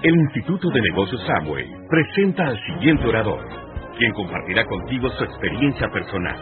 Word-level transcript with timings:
El 0.00 0.14
Instituto 0.14 0.68
de 0.70 0.80
Negocios 0.80 1.20
Samway 1.26 1.66
presenta 1.88 2.46
al 2.46 2.56
siguiente 2.66 3.04
orador, 3.04 3.44
quien 3.98 4.12
compartirá 4.12 4.64
contigo 4.64 5.10
su 5.10 5.24
experiencia 5.24 5.88
personal. 5.88 6.38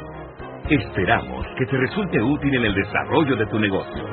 Esperamos 0.69 1.47
que 1.59 1.65
te 1.65 1.79
resulte 1.79 2.21
útil 2.21 2.55
en 2.55 2.67
el 2.67 2.75
desarrollo 2.75 3.35
de 3.35 3.47
tu 3.47 3.59
negocio. 3.59 4.05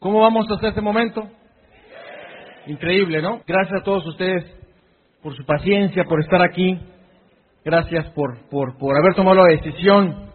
¿Cómo 0.00 0.22
vamos 0.22 0.50
hasta 0.50 0.70
este 0.70 0.80
momento? 0.80 1.22
Increíble, 2.66 3.22
¿no? 3.22 3.42
Gracias 3.46 3.80
a 3.80 3.84
todos 3.84 4.04
ustedes 4.04 4.44
por 5.22 5.36
su 5.36 5.46
paciencia, 5.46 6.02
por 6.02 6.20
estar 6.20 6.42
aquí. 6.42 6.80
Gracias 7.64 8.06
por, 8.10 8.38
por, 8.50 8.76
por 8.76 8.96
haber 8.96 9.14
tomado 9.14 9.36
la 9.36 9.52
decisión. 9.52 10.32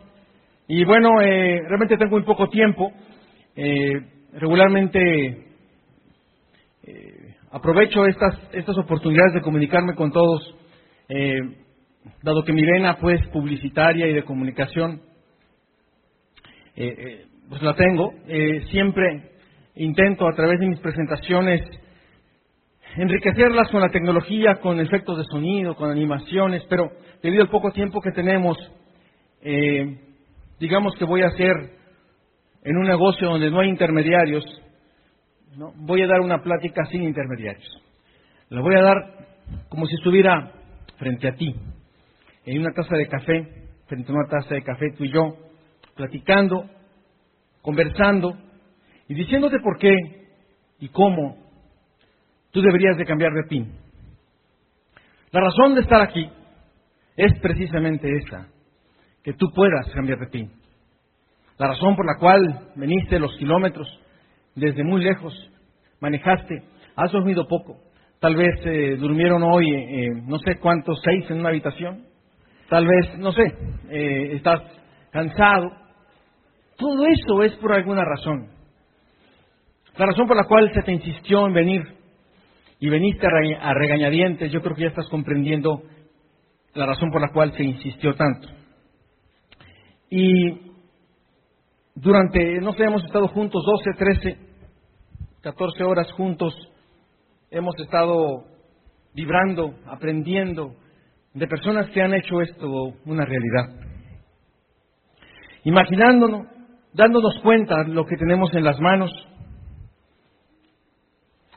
Y 0.65 0.85
bueno, 0.85 1.21
eh, 1.21 1.59
realmente 1.67 1.97
tengo 1.97 2.11
muy 2.11 2.23
poco 2.23 2.47
tiempo. 2.47 2.93
Eh, 3.53 3.99
regularmente 4.31 5.52
eh, 6.85 7.35
aprovecho 7.51 8.05
estas, 8.05 8.37
estas 8.51 8.77
oportunidades 8.77 9.33
de 9.33 9.41
comunicarme 9.41 9.95
con 9.95 10.11
todos, 10.11 10.53
eh, 11.07 11.39
dado 12.21 12.43
que 12.43 12.51
mi 12.51 12.65
vena 12.65 12.97
pues 12.97 13.25
publicitaria 13.27 14.05
y 14.07 14.13
de 14.13 14.23
comunicación 14.23 15.01
eh, 16.75 17.25
pues 17.47 17.61
la 17.61 17.73
tengo. 17.75 18.11
siempre 18.69 19.31
intento 19.75 20.27
a 20.27 20.33
través 20.35 20.59
de 20.59 20.67
mis 20.67 20.79
presentaciones 20.79 21.61
enriquecerlas 22.97 23.69
con 23.69 23.79
la 23.79 23.89
tecnología, 23.89 24.55
con 24.55 24.81
efectos 24.81 25.17
de 25.17 25.23
sonido, 25.25 25.75
con 25.75 25.89
animaciones, 25.89 26.65
pero 26.69 26.91
debido 27.21 27.43
al 27.43 27.49
poco 27.49 27.71
tiempo 27.71 28.01
que 28.01 28.11
tenemos, 28.11 28.57
digamos 30.59 30.95
que 30.95 31.05
voy 31.05 31.21
a 31.21 31.27
hacer 31.27 31.53
en 32.63 32.77
un 32.77 32.83
negocio 32.83 33.29
donde 33.29 33.51
no 33.51 33.59
hay 33.59 33.69
intermediarios, 33.69 34.43
voy 35.57 36.01
a 36.01 36.07
dar 36.07 36.21
una 36.21 36.41
plática 36.41 36.85
sin 36.85 37.03
intermediarios. 37.03 37.81
La 38.49 38.61
voy 38.61 38.75
a 38.75 38.81
dar 38.81 38.95
como 39.69 39.85
si 39.85 39.95
estuviera 39.95 40.51
frente 40.97 41.27
a 41.27 41.35
ti, 41.35 41.53
en 42.45 42.59
una 42.59 42.71
taza 42.71 42.95
de 42.95 43.07
café, 43.07 43.67
frente 43.87 44.11
a 44.11 44.15
una 44.15 44.27
taza 44.27 44.55
de 44.55 44.63
café, 44.63 44.91
tú 44.97 45.03
y 45.03 45.11
yo, 45.11 45.37
platicando, 45.95 46.69
conversando 47.61 48.37
y 49.07 49.13
diciéndote 49.13 49.59
por 49.59 49.77
qué 49.77 49.95
y 50.79 50.89
cómo 50.89 51.37
tú 52.51 52.61
deberías 52.61 52.97
de 52.97 53.05
cambiar 53.05 53.31
de 53.33 53.43
PIN. 53.43 53.73
La 55.31 55.41
razón 55.41 55.75
de 55.75 55.81
estar 55.81 56.01
aquí 56.01 56.29
es 57.15 57.39
precisamente 57.39 58.07
esa, 58.17 58.47
que 59.23 59.33
tú 59.33 59.51
puedas 59.53 59.89
cambiar 59.93 60.19
de 60.19 60.27
PIN. 60.27 60.51
La 61.57 61.67
razón 61.67 61.95
por 61.95 62.05
la 62.05 62.19
cual 62.19 62.71
veniste 62.75 63.19
los 63.19 63.35
kilómetros 63.37 63.87
desde 64.55 64.83
muy 64.83 65.03
lejos, 65.03 65.33
manejaste, 65.99 66.63
has 66.95 67.11
dormido 67.11 67.47
poco, 67.47 67.77
tal 68.19 68.35
vez 68.35 68.53
eh, 68.65 68.95
durmieron 68.97 69.43
hoy, 69.43 69.73
eh, 69.73 70.09
no 70.25 70.37
sé 70.39 70.57
cuántos, 70.59 71.01
seis 71.03 71.29
en 71.29 71.39
una 71.39 71.49
habitación, 71.49 72.05
tal 72.69 72.87
vez, 72.87 73.17
no 73.17 73.31
sé, 73.31 73.43
eh, 73.89 74.35
estás 74.35 74.61
cansado. 75.11 75.71
Todo 76.77 77.05
eso 77.05 77.43
es 77.43 77.53
por 77.57 77.73
alguna 77.73 78.03
razón. 78.03 78.49
La 79.95 80.07
razón 80.07 80.27
por 80.27 80.35
la 80.35 80.45
cual 80.45 80.71
se 80.73 80.81
te 80.81 80.91
insistió 80.91 81.45
en 81.45 81.53
venir 81.53 81.83
y 82.79 82.89
veniste 82.89 83.25
a 83.27 83.73
regañadientes, 83.73 84.51
yo 84.51 84.61
creo 84.61 84.75
que 84.75 84.81
ya 84.81 84.87
estás 84.87 85.07
comprendiendo 85.09 85.83
la 86.73 86.87
razón 86.87 87.11
por 87.11 87.21
la 87.21 87.31
cual 87.31 87.53
se 87.53 87.63
insistió 87.63 88.15
tanto. 88.15 88.47
Y 90.09 90.72
durante, 91.95 92.59
no 92.59 92.73
sé, 92.73 92.83
hemos 92.83 93.03
estado 93.03 93.27
juntos 93.27 93.63
12, 93.65 93.97
13, 93.97 94.37
14 95.41 95.83
horas 95.83 96.11
juntos, 96.13 96.53
hemos 97.51 97.75
estado 97.79 98.45
vibrando, 99.13 99.75
aprendiendo 99.85 100.75
de 101.33 101.47
personas 101.47 101.89
que 101.89 102.01
han 102.01 102.13
hecho 102.13 102.41
esto 102.41 102.93
una 103.05 103.25
realidad. 103.25 103.79
Imaginándonos, 105.63 106.47
dándonos 106.93 107.39
cuenta 107.41 107.83
de 107.83 107.93
lo 107.93 108.05
que 108.05 108.17
tenemos 108.17 108.53
en 108.53 108.63
las 108.63 108.79
manos. 108.79 109.11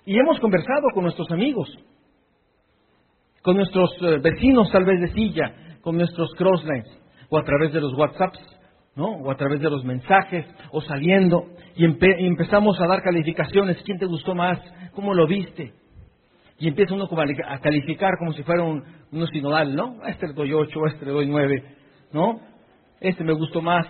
Y 0.05 0.19
hemos 0.19 0.39
conversado 0.39 0.89
con 0.95 1.03
nuestros 1.03 1.31
amigos, 1.31 1.69
con 3.43 3.57
nuestros 3.57 3.91
eh, 4.03 4.19
vecinos 4.23 4.71
tal 4.71 4.85
vez 4.85 5.01
de 5.01 5.13
silla, 5.13 5.79
con 5.81 5.97
nuestros 5.97 6.31
crosslines 6.37 6.87
o 7.29 7.39
a 7.39 7.43
través 7.43 7.73
de 7.73 7.81
los 7.81 7.93
WhatsApps 7.95 8.39
¿no? 8.97 9.09
O 9.09 9.31
a 9.31 9.37
través 9.37 9.61
de 9.61 9.71
los 9.71 9.85
mensajes, 9.85 10.47
o 10.73 10.81
saliendo, 10.81 11.51
y, 11.77 11.85
empezamos 11.85 12.81
a 12.81 12.87
dar 12.87 13.03
calificaciones, 13.03 13.81
¿quién 13.85 13.99
te 13.99 14.07
gustó 14.07 14.35
más? 14.35 14.59
¿Cómo 14.95 15.15
lo 15.15 15.27
viste? 15.27 15.75
Y 16.59 16.69
empieza 16.69 16.95
uno 16.95 17.07
a 17.45 17.59
calificar 17.59 18.13
como 18.19 18.33
si 18.33 18.43
fuera 18.43 18.63
un, 18.63 18.83
sinodal, 19.33 19.75
¿no? 19.77 19.99
A 20.03 20.11
este 20.11 20.27
le 20.29 20.33
doy 20.33 20.53
ocho, 20.55 20.81
a 20.85 20.89
este 20.89 21.05
le 21.05 21.13
doy 21.13 21.27
nueve, 21.27 21.63
¿no? 22.13 22.41
Este 22.99 23.23
me 23.23 23.35
gustó 23.35 23.61
más, 23.61 23.87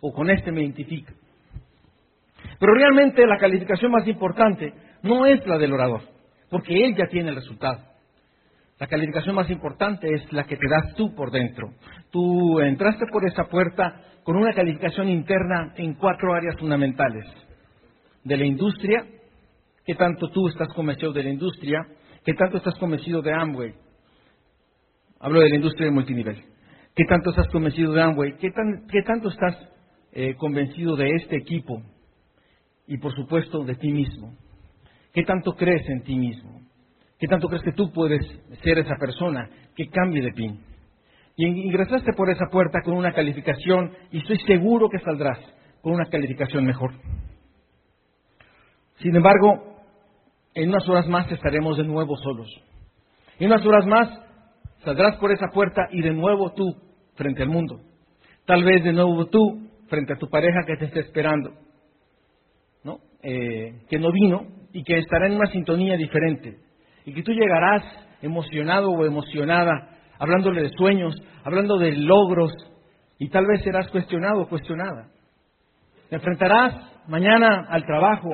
o 0.00 0.10
con 0.12 0.30
este 0.30 0.50
me 0.50 0.62
identifico. 0.62 1.12
Pero 2.58 2.74
realmente 2.74 3.26
la 3.26 3.36
calificación 3.36 3.92
más 3.92 4.08
importante 4.08 4.72
no 5.02 5.26
es 5.26 5.46
la 5.46 5.58
del 5.58 5.74
orador, 5.74 6.00
porque 6.48 6.74
él 6.74 6.96
ya 6.96 7.06
tiene 7.08 7.28
el 7.28 7.36
resultado. 7.36 7.92
La 8.78 8.86
calificación 8.86 9.36
más 9.36 9.50
importante 9.50 10.12
es 10.12 10.32
la 10.32 10.44
que 10.44 10.56
te 10.56 10.68
das 10.68 10.94
tú 10.96 11.14
por 11.14 11.30
dentro. 11.30 11.72
Tú 12.10 12.58
entraste 12.60 13.04
por 13.12 13.24
esa 13.24 13.44
puerta 13.44 14.00
con 14.24 14.36
una 14.36 14.52
calificación 14.52 15.08
interna 15.08 15.74
en 15.76 15.94
cuatro 15.94 16.34
áreas 16.34 16.56
fundamentales. 16.58 17.26
De 18.24 18.36
la 18.36 18.44
industria, 18.44 19.04
qué 19.84 19.94
tanto 19.94 20.28
tú 20.28 20.48
estás 20.48 20.68
convencido 20.74 21.12
de 21.12 21.24
la 21.24 21.30
industria, 21.30 21.86
qué 22.24 22.34
tanto 22.34 22.58
estás 22.58 22.78
convencido 22.78 23.20
de 23.20 23.32
Amway. 23.32 23.74
Hablo 25.18 25.40
de 25.40 25.50
la 25.50 25.56
industria 25.56 25.86
de 25.86 25.92
multinivel. 25.92 26.42
¿Qué 26.94 27.04
tanto 27.04 27.30
estás 27.30 27.48
convencido 27.48 27.92
de 27.92 28.02
Amway? 28.02 28.36
¿Qué, 28.36 28.50
tanto 29.02 29.28
estás 29.28 29.56
eh, 30.12 30.34
convencido 30.36 30.94
de 30.94 31.08
este 31.16 31.36
equipo? 31.36 31.82
Y 32.86 32.98
por 32.98 33.14
supuesto 33.14 33.64
de 33.64 33.74
ti 33.76 33.90
mismo. 33.90 34.36
¿Qué 35.12 35.24
tanto 35.24 35.52
crees 35.56 35.88
en 35.88 36.02
ti 36.02 36.16
mismo? 36.16 36.60
¿Qué 37.18 37.26
tanto 37.26 37.48
crees 37.48 37.62
que 37.62 37.72
tú 37.72 37.92
puedes 37.92 38.20
ser 38.62 38.78
esa 38.78 38.96
persona 38.96 39.48
que 39.76 39.88
cambie 39.88 40.22
de 40.22 40.32
PIN? 40.32 40.71
Y 41.36 41.46
ingresaste 41.46 42.12
por 42.12 42.30
esa 42.30 42.46
puerta 42.50 42.80
con 42.84 42.94
una 42.94 43.12
calificación 43.12 43.92
y 44.10 44.18
estoy 44.18 44.38
seguro 44.46 44.88
que 44.88 44.98
saldrás 44.98 45.38
con 45.80 45.94
una 45.94 46.04
calificación 46.06 46.64
mejor. 46.64 46.92
Sin 48.98 49.16
embargo, 49.16 49.76
en 50.54 50.68
unas 50.68 50.88
horas 50.88 51.08
más 51.08 51.30
estaremos 51.32 51.78
de 51.78 51.84
nuevo 51.84 52.16
solos. 52.16 52.48
En 53.38 53.46
unas 53.46 53.64
horas 53.64 53.86
más 53.86 54.20
saldrás 54.84 55.16
por 55.16 55.32
esa 55.32 55.48
puerta 55.52 55.88
y 55.90 56.02
de 56.02 56.12
nuevo 56.12 56.52
tú 56.52 56.64
frente 57.14 57.42
al 57.42 57.48
mundo. 57.48 57.80
Tal 58.44 58.62
vez 58.62 58.84
de 58.84 58.92
nuevo 58.92 59.26
tú 59.26 59.68
frente 59.88 60.12
a 60.12 60.18
tu 60.18 60.28
pareja 60.28 60.60
que 60.66 60.76
te 60.76 60.86
está 60.86 61.00
esperando, 61.00 61.52
¿no? 62.84 62.98
Eh, 63.22 63.82
que 63.88 63.98
no 63.98 64.10
vino 64.12 64.46
y 64.72 64.82
que 64.84 64.98
estará 64.98 65.26
en 65.26 65.36
una 65.36 65.50
sintonía 65.50 65.96
diferente. 65.96 66.58
Y 67.04 67.14
que 67.14 67.22
tú 67.22 67.32
llegarás 67.32 67.82
emocionado 68.20 68.90
o 68.90 69.04
emocionada 69.04 69.91
hablándole 70.22 70.62
de 70.62 70.70
sueños, 70.76 71.20
hablando 71.42 71.78
de 71.78 71.96
logros, 71.96 72.52
y 73.18 73.28
tal 73.28 73.44
vez 73.44 73.60
serás 73.64 73.88
cuestionado 73.88 74.42
o 74.42 74.48
cuestionada. 74.48 75.08
Te 76.08 76.14
enfrentarás 76.14 76.76
mañana 77.08 77.66
al 77.68 77.84
trabajo, 77.84 78.30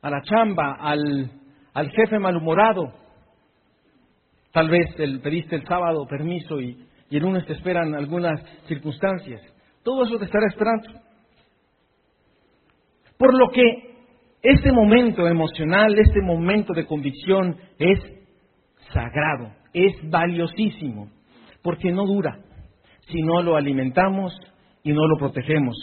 a 0.00 0.08
la 0.08 0.22
chamba, 0.22 0.72
al, 0.80 1.30
jefe 1.90 2.18
malhumorado. 2.18 2.94
Tal 4.52 4.70
vez 4.70 4.98
el, 4.98 5.20
pediste 5.20 5.56
el 5.56 5.66
sábado 5.66 6.06
permiso 6.08 6.62
y, 6.62 6.82
y 7.10 7.16
el 7.18 7.24
lunes 7.24 7.44
te 7.44 7.52
esperan 7.52 7.94
algunas 7.94 8.40
circunstancias. 8.66 9.42
Todo 9.82 10.06
eso 10.06 10.16
te 10.16 10.24
estará 10.24 10.46
esperando. 10.46 10.98
Por 13.18 13.38
lo 13.38 13.50
que 13.50 13.96
este 14.40 14.72
momento 14.72 15.28
emocional, 15.28 15.98
este 15.98 16.22
momento 16.22 16.72
de 16.72 16.86
convicción 16.86 17.54
es 17.78 17.98
sagrado 18.94 19.52
es 19.76 20.10
valiosísimo, 20.10 21.10
porque 21.62 21.92
no 21.92 22.06
dura 22.06 22.38
si 23.08 23.22
no 23.22 23.42
lo 23.42 23.56
alimentamos 23.56 24.36
y 24.82 24.92
no 24.92 25.06
lo 25.06 25.16
protegemos. 25.18 25.76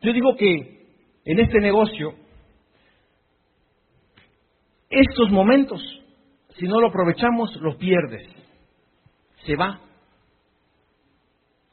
Yo 0.00 0.12
digo 0.12 0.36
que 0.36 0.86
en 1.24 1.38
este 1.40 1.58
negocio, 1.60 2.14
estos 4.88 5.30
momentos, 5.30 5.80
si 6.58 6.66
no 6.66 6.80
lo 6.80 6.88
aprovechamos, 6.88 7.54
lo 7.60 7.76
pierdes. 7.76 8.22
Se 9.44 9.56
va, 9.56 9.80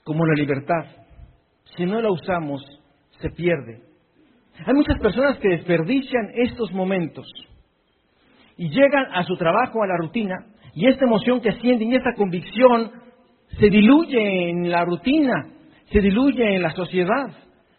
como 0.04 0.26
la 0.26 0.34
libertad. 0.34 0.86
Si 1.78 1.86
no 1.86 2.02
la 2.02 2.12
usamos, 2.12 2.64
se 3.20 3.30
pierde. 3.30 3.84
Hay 4.66 4.74
muchas 4.74 5.00
personas 5.00 5.38
que 5.38 5.50
desperdician 5.50 6.32
estos 6.36 6.72
momentos 6.74 7.26
y 8.58 8.70
llegan 8.70 9.06
a 9.14 9.24
su 9.24 9.38
trabajo, 9.38 9.82
a 9.82 9.88
la 9.88 9.98
rutina, 9.98 10.36
y 10.80 10.88
esta 10.88 11.04
emoción 11.04 11.42
que 11.42 11.52
sienten 11.60 11.92
y 11.92 11.96
esta 11.98 12.14
convicción 12.14 12.90
se 13.60 13.70
diluye 13.70 14.50
en 14.50 14.72
la 14.72 14.86
rutina, 14.86 15.50
se 15.92 16.00
diluye 16.00 16.56
en 16.56 16.62
la 16.62 16.72
sociedad. 16.72 17.36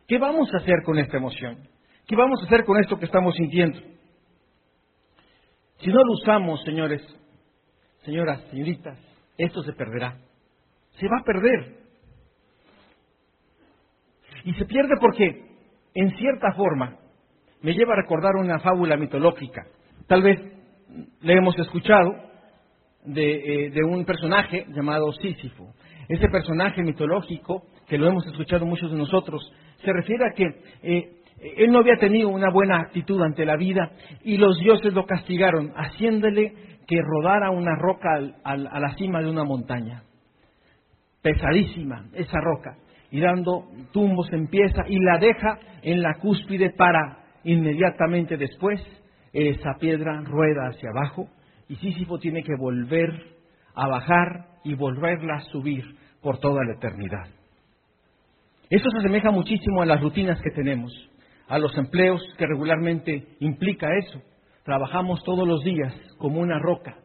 ¿Qué 0.06 0.19
vamos 0.19 0.52
a 0.52 0.58
hacer 0.58 0.82
con 0.85 0.99
esta 0.99 1.17
emoción? 1.17 1.67
¿Qué 2.06 2.14
vamos 2.14 2.43
a 2.43 2.44
hacer 2.44 2.67
con 2.67 2.79
esto 2.79 2.99
que 2.99 3.06
estamos 3.06 3.35
sintiendo? 3.37 3.81
Si 5.79 5.88
no 5.88 6.05
lo 6.05 6.12
usamos, 6.12 6.62
señores, 6.62 7.00
señoras, 8.02 8.43
señoritas, 8.50 8.99
esto 9.38 9.62
se 9.62 9.73
perderá. 9.73 10.19
Se 10.99 11.08
va 11.08 11.20
a 11.20 11.25
perder. 11.25 11.79
Y 14.44 14.52
se 14.52 14.67
pierde 14.67 14.97
porque, 15.00 15.43
en 15.94 16.11
cierta 16.19 16.52
forma, 16.52 16.99
me 17.62 17.73
lleva 17.73 17.94
a 17.94 18.02
recordar 18.02 18.37
una 18.37 18.58
fábula 18.58 18.99
mitológica. 18.99 19.62
Tal 20.06 20.23
vez 20.23 20.38
le 21.23 21.32
hemos 21.32 21.58
escuchado 21.58 22.29
de, 23.05 23.67
eh, 23.67 23.70
de 23.70 23.85
un 23.85 24.05
personaje 24.05 24.67
llamado 24.69 25.12
Sísifo. 25.12 25.73
Ese 26.08 26.29
personaje 26.29 26.82
mitológico, 26.82 27.64
que 27.88 27.99
lo 27.99 28.08
hemos 28.08 28.26
escuchado 28.26 28.67
muchos 28.67 28.91
de 28.91 28.99
nosotros, 28.99 29.43
se 29.85 29.93
refiere 29.93 30.26
a 30.26 30.35
que 30.35 30.44
eh, 30.82 31.20
él 31.56 31.70
no 31.70 31.79
había 31.79 31.97
tenido 31.97 32.29
una 32.29 32.50
buena 32.50 32.81
actitud 32.81 33.23
ante 33.23 33.47
la 33.47 33.56
vida 33.56 33.93
y 34.25 34.37
los 34.37 34.58
dioses 34.58 34.93
lo 34.93 35.06
castigaron, 35.06 35.73
haciéndole 35.75 36.52
que 36.87 37.00
rodara 37.00 37.50
una 37.50 37.76
roca 37.76 38.19
a 38.43 38.56
la 38.56 38.94
cima 38.97 39.23
de 39.23 39.31
una 39.31 39.44
montaña. 39.44 40.02
Pesadísima 41.23 42.06
esa 42.14 42.41
roca. 42.41 42.76
Y 43.12 43.20
dando 43.20 43.64
tumbos 43.93 44.32
en 44.32 44.49
pieza 44.49 44.85
y 44.88 44.99
la 45.00 45.19
deja 45.19 45.58
en 45.82 46.02
la 46.02 46.14
cúspide 46.14 46.70
para 46.70 47.19
inmediatamente 47.44 48.37
después 48.37 48.81
esa 49.32 49.75
piedra 49.79 50.20
rueda 50.23 50.69
hacia 50.69 50.91
abajo 50.91 51.29
y 51.70 51.76
Sísifo 51.76 52.19
tiene 52.19 52.43
que 52.43 52.56
volver 52.56 53.08
a 53.76 53.87
bajar 53.87 54.46
y 54.64 54.75
volverla 54.75 55.37
a 55.37 55.40
subir 55.52 55.84
por 56.20 56.38
toda 56.38 56.64
la 56.64 56.75
eternidad. 56.75 57.28
Eso 58.69 58.90
se 58.90 58.99
asemeja 58.99 59.31
muchísimo 59.31 59.81
a 59.81 59.87
las 59.87 60.00
rutinas 60.00 60.40
que 60.43 60.50
tenemos, 60.50 60.93
a 61.46 61.58
los 61.58 61.76
empleos 61.78 62.20
que 62.37 62.46
regularmente 62.46 63.37
implica 63.38 63.88
eso. 63.96 64.20
Trabajamos 64.64 65.22
todos 65.22 65.46
los 65.46 65.62
días 65.62 65.94
como 66.19 66.40
una 66.40 66.58
roca 66.58 66.96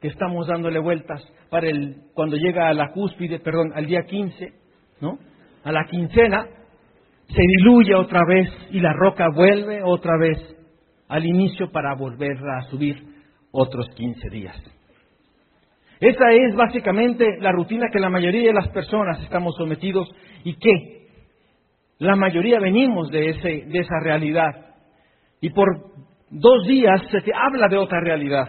que 0.00 0.08
estamos 0.08 0.46
dándole 0.46 0.78
vueltas 0.78 1.20
para 1.50 1.68
el 1.68 1.96
cuando 2.14 2.36
llega 2.36 2.68
a 2.68 2.74
la 2.74 2.92
cúspide, 2.92 3.40
perdón, 3.40 3.72
al 3.74 3.86
día 3.86 4.04
15, 4.06 4.52
¿no? 5.00 5.18
A 5.64 5.72
la 5.72 5.84
quincena 5.90 6.46
se 7.26 7.42
diluye 7.58 7.94
otra 7.96 8.20
vez 8.24 8.48
y 8.70 8.78
la 8.78 8.92
roca 8.92 9.26
vuelve 9.34 9.82
otra 9.82 10.16
vez 10.16 10.38
al 11.08 11.26
inicio 11.26 11.72
para 11.72 11.96
volverla 11.96 12.58
a 12.58 12.70
subir 12.70 13.11
otros 13.52 13.86
15 13.94 14.30
días. 14.30 14.56
Esa 16.00 16.32
es 16.32 16.56
básicamente 16.56 17.38
la 17.38 17.52
rutina 17.52 17.86
que 17.92 18.00
la 18.00 18.10
mayoría 18.10 18.48
de 18.48 18.54
las 18.54 18.68
personas 18.68 19.22
estamos 19.22 19.54
sometidos 19.56 20.12
y 20.42 20.54
que 20.54 21.06
la 21.98 22.16
mayoría 22.16 22.58
venimos 22.58 23.08
de, 23.10 23.30
ese, 23.30 23.66
de 23.66 23.78
esa 23.78 24.00
realidad. 24.02 24.74
Y 25.40 25.50
por 25.50 25.68
dos 26.28 26.66
días 26.66 27.00
se 27.10 27.20
te 27.20 27.32
habla 27.32 27.68
de 27.68 27.76
otra 27.76 28.00
realidad. 28.00 28.48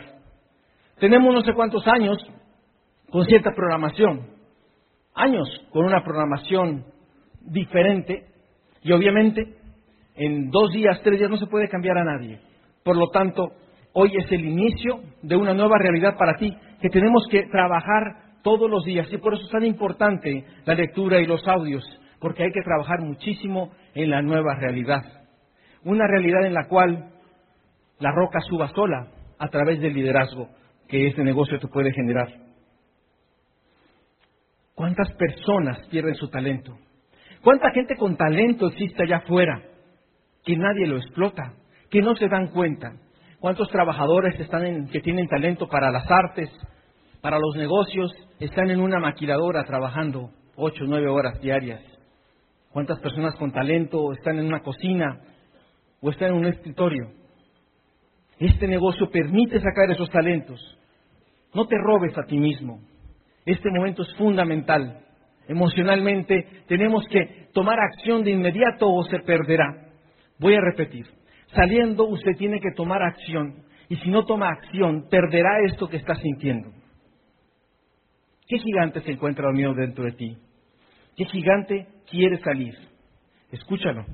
Tenemos 1.00 1.32
no 1.32 1.42
sé 1.42 1.54
cuántos 1.54 1.86
años 1.88 2.18
con 3.12 3.26
cierta 3.26 3.52
programación. 3.56 4.32
Años 5.14 5.48
con 5.72 5.86
una 5.86 6.04
programación 6.04 6.86
diferente. 7.42 8.26
Y 8.82 8.92
obviamente 8.94 9.58
en 10.16 10.50
dos 10.50 10.72
días, 10.72 11.00
tres 11.04 11.20
días 11.20 11.30
no 11.30 11.38
se 11.38 11.48
puede 11.48 11.70
cambiar 11.70 12.00
a 12.00 12.04
nadie. 12.04 12.40
Por 12.84 12.98
lo 12.98 13.10
tanto, 13.10 13.52
hoy 13.94 14.12
es 14.18 14.32
el 14.32 14.46
inicio 14.46 15.02
de 15.22 15.36
una 15.36 15.54
nueva 15.54 15.78
realidad 15.78 16.18
para 16.18 16.36
ti 16.38 16.56
que 16.82 16.90
tenemos 16.90 17.26
que 17.30 17.44
trabajar 17.44 18.42
todos 18.44 18.70
los 18.70 18.84
días. 18.84 19.08
Y 19.12 19.18
por 19.18 19.34
eso 19.34 19.44
es 19.44 19.52
tan 19.52 19.66
importante 19.66 20.46
la 20.66 20.76
lectura 20.76 21.20
y 21.20 21.26
los 21.26 21.48
audios 21.48 21.84
porque 22.24 22.44
hay 22.44 22.52
que 22.54 22.62
trabajar 22.62 23.02
muchísimo 23.02 23.74
en 23.94 24.10
la 24.10 24.22
nueva 24.22 24.56
realidad. 24.56 25.04
Una 25.84 26.08
realidad 26.08 26.46
en 26.46 26.54
la 26.54 26.70
cual 26.70 27.12
la 28.00 28.12
roca 28.12 28.40
suba 28.40 28.70
sola 28.70 29.10
a 29.38 29.50
través 29.50 29.82
del 29.82 29.94
liderazgo 29.94 30.48
que 30.88 31.08
este 31.08 31.22
negocio 31.22 31.60
te 31.60 31.68
puede 31.68 31.92
generar. 31.92 32.30
¿Cuántas 34.74 35.12
personas 35.16 35.86
pierden 35.90 36.16
su 36.16 36.30
talento? 36.30 36.78
¿Cuánta 37.42 37.72
gente 37.72 37.98
con 37.98 38.16
talento 38.16 38.68
existe 38.68 39.04
allá 39.04 39.18
afuera 39.18 39.62
que 40.46 40.56
nadie 40.56 40.88
lo 40.88 40.96
explota, 40.96 41.56
que 41.90 42.02
no 42.02 42.16
se 42.16 42.30
dan 42.30 42.48
cuenta? 42.48 42.94
¿Cuántos 43.44 43.68
trabajadores 43.68 44.40
están 44.40 44.88
que 44.88 45.02
tienen 45.02 45.28
talento 45.28 45.68
para 45.68 45.92
las 45.92 46.10
artes, 46.10 46.50
para 47.20 47.38
los 47.38 47.58
negocios, 47.58 48.10
están 48.40 48.70
en 48.70 48.80
una 48.80 49.00
maquiladora 49.00 49.66
trabajando 49.66 50.30
ocho 50.56 50.86
nueve 50.88 51.10
horas 51.10 51.42
diarias? 51.42 51.82
¿Cuántas 52.72 53.02
personas 53.02 53.36
con 53.36 53.52
talento 53.52 54.14
están 54.14 54.40
en 54.40 54.46
una 54.46 54.62
cocina 54.62 55.20
o 56.00 56.10
están 56.10 56.30
en 56.30 56.36
un 56.36 56.46
escritorio? 56.46 57.12
Este 58.40 58.66
negocio 58.66 59.10
permite 59.12 59.60
sacar 59.60 59.92
esos 59.92 60.10
talentos. 60.10 60.62
No 61.54 61.68
te 61.68 61.76
robes 61.78 62.18
a 62.18 62.24
ti 62.24 62.38
mismo. 62.38 62.80
Este 63.46 63.70
momento 63.72 64.04
es 64.04 64.14
fundamental. 64.16 65.02
Emocionalmente 65.50 66.64
tenemos 66.70 67.06
que 67.10 67.50
tomar 67.54 67.78
acción 67.78 68.24
de 68.24 68.32
inmediato 68.32 68.90
o 68.90 69.04
se 69.04 69.20
perderá. 69.20 69.90
Voy 70.40 70.56
a 70.56 70.62
repetir. 70.62 71.23
Saliendo 71.56 72.06
usted 72.06 72.36
tiene 72.38 72.60
que 72.60 72.72
tomar 72.76 73.02
acción 73.04 73.64
y 73.90 73.96
si 73.98 74.10
no 74.10 74.26
toma 74.26 74.50
acción 74.50 75.08
perderá 75.10 75.60
esto 75.66 75.88
que 75.88 75.98
está 75.98 76.16
sintiendo. 76.16 76.72
¿Qué 78.48 78.58
gigante 78.58 79.02
se 79.02 79.12
encuentra 79.12 79.46
dormido 79.46 79.74
dentro 79.74 80.04
de 80.04 80.14
ti? 80.14 80.38
¿Qué 81.16 81.26
gigante 81.26 81.88
quiere 82.10 82.38
salir? 82.40 82.74
Escúchalo. 83.52 84.06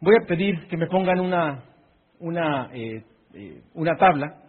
Voy 0.00 0.14
a 0.22 0.26
pedir 0.26 0.66
que 0.68 0.76
me 0.76 0.86
pongan 0.86 1.20
una, 1.20 1.64
una, 2.20 2.70
eh, 2.72 3.04
eh, 3.34 3.62
una 3.74 3.96
tabla, 3.96 4.42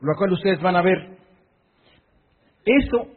lo 0.00 0.14
cual 0.16 0.32
ustedes 0.32 0.60
van 0.60 0.76
a 0.76 0.82
ver. 0.82 1.16
Eso, 2.64 3.08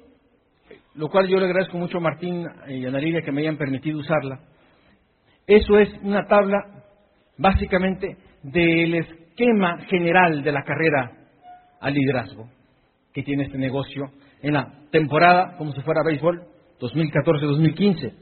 lo 0.96 1.10
cual 1.10 1.28
yo 1.28 1.38
le 1.38 1.46
agradezco 1.46 1.78
mucho 1.78 1.98
a 1.98 2.02
Martín 2.02 2.46
y 2.68 2.86
a 2.86 2.90
Ana 2.90 3.22
que 3.24 3.31
me 3.31 3.42
hayan 3.42 3.58
permitido 3.58 4.00
usarla, 4.00 4.40
eso 5.50 5.80
es 5.80 5.90
una 6.04 6.28
tabla 6.28 6.63
básicamente 7.40 8.18
del 8.44 8.94
esquema 8.94 9.80
general 9.88 10.44
de 10.44 10.51
la 10.51 10.62
carrera 10.62 11.12
al 11.81 11.94
liderazgo 11.96 12.48
que 13.12 13.24
tiene 13.24 13.46
este 13.46 13.57
negocio 13.57 14.12
en 14.44 14.54
la 14.54 14.72
temporada, 14.92 15.56
como 15.57 15.72
si 15.72 15.81
fuera 15.81 16.04
béisbol, 16.06 16.44
2014-2015, 16.80 18.13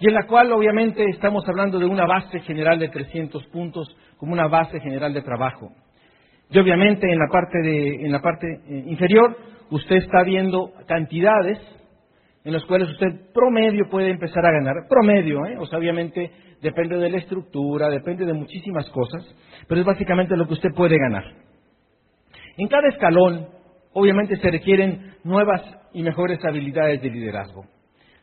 y 0.00 0.08
en 0.08 0.14
la 0.14 0.26
cual 0.26 0.50
obviamente 0.50 1.04
estamos 1.08 1.44
hablando 1.48 1.78
de 1.78 1.86
una 1.86 2.04
base 2.04 2.40
general 2.40 2.80
de 2.80 2.88
300 2.88 3.46
puntos 3.46 3.96
como 4.16 4.32
una 4.32 4.48
base 4.48 4.80
general 4.80 5.14
de 5.14 5.22
trabajo. 5.22 5.70
Y 6.50 6.58
obviamente 6.58 7.08
en 7.08 7.18
la 7.20 7.28
parte, 7.30 7.58
de, 7.62 8.06
en 8.06 8.10
la 8.10 8.20
parte 8.20 8.46
eh, 8.68 8.84
inferior 8.88 9.36
usted 9.70 9.96
está 9.96 10.24
viendo 10.24 10.72
cantidades 10.88 11.60
en 12.46 12.52
las 12.52 12.64
cuales 12.64 12.88
usted 12.90 13.32
promedio 13.34 13.88
puede 13.90 14.08
empezar 14.08 14.46
a 14.46 14.52
ganar. 14.52 14.74
Promedio, 14.88 15.44
¿eh? 15.46 15.56
o 15.58 15.66
sea, 15.66 15.80
obviamente 15.80 16.30
depende 16.62 16.96
de 16.96 17.10
la 17.10 17.18
estructura, 17.18 17.88
depende 17.90 18.24
de 18.24 18.32
muchísimas 18.34 18.88
cosas, 18.90 19.26
pero 19.66 19.80
es 19.80 19.86
básicamente 19.86 20.36
lo 20.36 20.46
que 20.46 20.52
usted 20.52 20.70
puede 20.70 20.96
ganar. 20.96 21.24
En 22.56 22.68
cada 22.68 22.86
escalón 22.88 23.48
obviamente 23.94 24.36
se 24.36 24.48
requieren 24.48 25.14
nuevas 25.24 25.60
y 25.92 26.04
mejores 26.04 26.38
habilidades 26.44 27.02
de 27.02 27.10
liderazgo. 27.10 27.64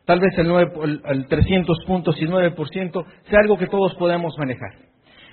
Tal 0.06 0.22
vez 0.22 0.38
el, 0.38 0.48
9, 0.48 0.72
el 1.06 1.28
300 1.28 1.78
puntos 1.86 2.16
y 2.22 2.26
9% 2.26 3.06
sea 3.30 3.40
algo 3.42 3.58
que 3.58 3.68
todos 3.68 3.94
podamos 3.96 4.34
manejar. 4.38 4.72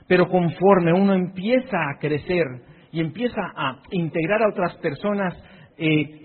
Pero 0.09 0.29
conforme 0.29 0.93
uno 0.93 1.15
empieza 1.15 1.77
a 1.77 2.01
crecer 2.01 2.45
y 2.91 2.99
empieza 2.99 3.41
a 3.57 3.83
integrar 3.93 4.43
a 4.43 4.49
otras 4.49 4.75
personas, 4.79 5.41
eh, 5.79 6.23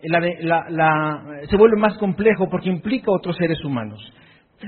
se 0.00 1.56
vuelve 1.56 1.76
más 1.76 1.96
complejo 1.98 2.48
porque 2.50 2.68
implica 2.68 3.10
otros 3.10 3.36
seres 3.36 3.62
humanos. 3.64 4.00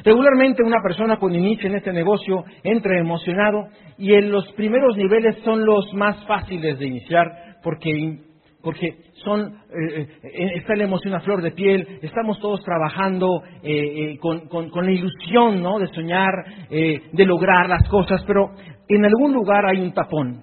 Regularmente 0.04 0.62
una 0.62 0.82
persona 0.82 1.18
cuando 1.18 1.38
inicia 1.38 1.68
en 1.68 1.76
este 1.76 1.92
negocio 1.92 2.44
entra 2.62 2.98
emocionado 2.98 3.68
y 3.98 4.14
en 4.14 4.30
los 4.30 4.50
primeros 4.52 4.96
niveles 4.96 5.36
son 5.44 5.66
los 5.66 5.92
más 5.92 6.24
fáciles 6.26 6.78
de 6.78 6.86
iniciar 6.86 7.30
porque, 7.62 8.18
porque 8.62 8.96
son, 9.22 9.54
eh, 9.70 10.08
eh, 10.22 10.50
está 10.56 10.74
la 10.76 10.84
emoción 10.84 11.14
a 11.14 11.20
flor 11.20 11.42
de 11.42 11.50
piel, 11.50 11.98
estamos 12.00 12.40
todos 12.40 12.62
trabajando 12.64 13.42
eh, 13.62 14.16
con, 14.18 14.48
con, 14.48 14.84
la 14.86 14.92
ilusión 14.92 15.62
¿no? 15.62 15.78
de 15.78 15.88
soñar, 15.88 16.32
de 16.70 17.26
lograr 17.26 17.68
las 17.68 17.86
cosas, 17.88 18.24
pero 18.26 18.50
en 18.88 19.04
algún 19.04 19.34
lugar 19.34 19.66
hay 19.66 19.82
un 19.82 19.92
tapón. 19.92 20.42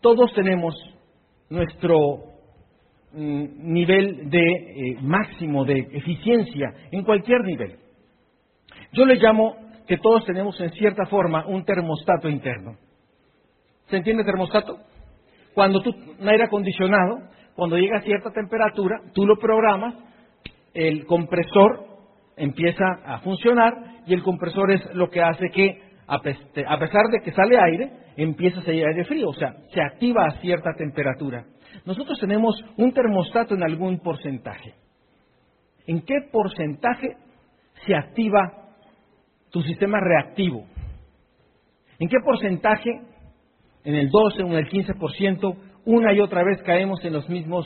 Todos 0.00 0.32
tenemos 0.34 0.74
nuestro 1.50 2.35
mm, 3.16 3.72
nivel 3.72 4.30
de 4.30 4.98
máximo 5.00 5.64
de 5.64 5.78
eficiencia 5.92 6.72
en 6.90 7.02
cualquier 7.02 7.42
nivel. 7.42 7.76
Yo 8.92 9.04
le 9.04 9.16
llamo 9.16 9.56
que 9.86 9.98
todos 9.98 10.24
tenemos 10.24 10.60
en 10.60 10.70
cierta 10.72 11.06
forma 11.06 11.46
un 11.46 11.64
termostato 11.64 12.28
interno. 12.28 12.76
¿Se 13.88 13.96
entiende 13.96 14.24
termostato? 14.24 14.78
Cuando 15.54 15.80
tú, 15.80 15.94
un 16.18 16.28
aire 16.28 16.44
acondicionado, 16.44 17.20
cuando 17.54 17.76
llega 17.76 17.98
a 17.98 18.02
cierta 18.02 18.30
temperatura, 18.30 19.00
tú 19.14 19.24
lo 19.26 19.36
programas, 19.38 19.94
el 20.74 21.06
compresor 21.06 21.86
empieza 22.36 22.84
a 23.04 23.20
funcionar 23.20 23.72
y 24.06 24.12
el 24.12 24.22
compresor 24.22 24.72
es 24.72 24.94
lo 24.94 25.08
que 25.08 25.22
hace 25.22 25.48
que 25.50 25.86
a 26.06 26.20
pesar 26.20 27.06
de 27.10 27.20
que 27.24 27.32
sale 27.32 27.58
aire, 27.58 27.90
empieza 28.16 28.60
a 28.60 28.62
salir 28.62 28.86
aire 28.86 29.04
frío, 29.04 29.28
o 29.28 29.34
sea, 29.34 29.54
se 29.72 29.80
activa 29.80 30.26
a 30.26 30.40
cierta 30.40 30.70
temperatura. 30.76 31.44
Nosotros 31.86 32.18
tenemos 32.18 32.62
un 32.76 32.92
termostato 32.92 33.54
en 33.54 33.62
algún 33.62 34.00
porcentaje. 34.00 34.74
¿En 35.86 36.02
qué 36.02 36.16
porcentaje 36.32 37.16
se 37.86 37.94
activa 37.94 38.72
tu 39.50 39.62
sistema 39.62 40.00
reactivo? 40.00 40.66
¿En 42.00 42.08
qué 42.08 42.16
porcentaje, 42.24 42.90
en 43.84 43.94
el 43.94 44.10
12 44.10 44.42
o 44.42 44.46
en 44.48 44.52
el 44.54 44.68
15%, 44.68 45.56
una 45.84 46.12
y 46.12 46.20
otra 46.20 46.42
vez 46.42 46.60
caemos 46.62 47.02
en 47.04 47.12
las 47.12 47.28
mismas 47.28 47.64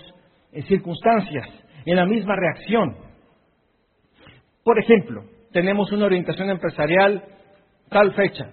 eh, 0.52 0.62
circunstancias, 0.64 1.48
en 1.86 1.96
la 1.96 2.04
misma 2.04 2.36
reacción? 2.36 2.96
Por 4.62 4.78
ejemplo, 4.78 5.24
tenemos 5.50 5.90
una 5.92 6.04
orientación 6.04 6.50
empresarial 6.50 7.24
tal 7.88 8.12
fecha. 8.12 8.50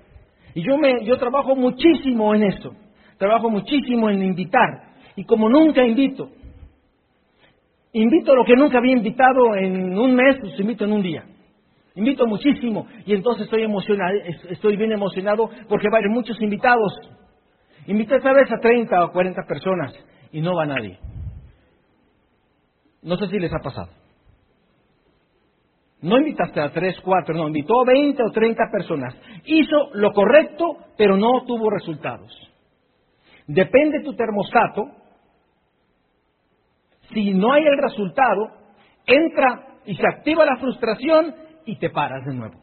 Y 0.55 0.63
yo, 0.63 0.77
me, 0.77 1.05
yo 1.05 1.17
trabajo 1.17 1.57
muchísimo 1.57 2.33
en 2.33 2.43
esto, 2.43 2.73
trabajo 3.17 3.49
muchísimo 3.49 4.09
en 4.09 4.23
invitar. 4.23 4.86
Y 5.17 5.25
como 5.25 5.49
nunca 5.49 5.83
invito, 5.83 6.29
invito 7.91 8.35
lo 8.35 8.45
que 8.45 8.55
nunca 8.55 8.77
había 8.77 8.93
invitado 8.93 9.55
en 9.55 9.97
un 9.97 10.13
mes, 10.13 10.37
los 10.43 10.59
invito 10.59 10.85
en 10.85 10.93
un 10.93 11.01
día. 11.01 11.25
Invito 11.95 12.27
muchísimo 12.27 12.85
y 13.07 13.15
entonces 13.15 13.45
estoy 13.45 13.63
emocionado, 13.63 14.13
estoy 14.49 14.77
bien 14.77 14.91
emocionado 14.91 15.49
porque 15.67 15.89
va 15.91 15.97
a 15.97 15.99
haber 16.01 16.11
muchos 16.11 16.39
invitados. 16.39 16.93
Invité 17.87 18.17
esta 18.17 18.31
vez 18.31 18.51
a 18.51 18.59
30 18.59 19.05
o 19.05 19.11
40 19.11 19.41
personas 19.47 19.93
y 20.31 20.39
no 20.39 20.55
va 20.55 20.67
nadie. 20.67 20.99
No 23.01 23.17
sé 23.17 23.27
si 23.27 23.39
les 23.39 23.51
ha 23.51 23.59
pasado. 23.59 23.89
No 26.01 26.19
invitaste 26.19 26.61
a 26.61 26.71
3, 26.71 26.97
4, 27.03 27.33
no, 27.33 27.47
invitó 27.47 27.81
a 27.81 27.85
20 27.85 28.21
o 28.21 28.31
30 28.31 28.63
personas. 28.71 29.15
Hizo 29.45 29.89
lo 29.93 30.13
correcto, 30.13 30.77
pero 30.95 31.17
no 31.17 31.43
tuvo 31.47 31.71
resultados. 31.71 32.31
Depende 33.47 34.01
tu 34.03 34.13
termostato. 34.13 35.06
Si 37.13 37.33
no 37.33 37.53
hay 37.53 37.63
el 37.65 37.77
resultado, 37.77 38.51
entra 39.05 39.79
y 39.85 39.95
se 39.95 40.07
activa 40.07 40.45
la 40.45 40.57
frustración 40.57 41.35
y 41.65 41.77
te 41.77 41.89
paras 41.89 42.25
de 42.25 42.33
nuevo. 42.33 42.61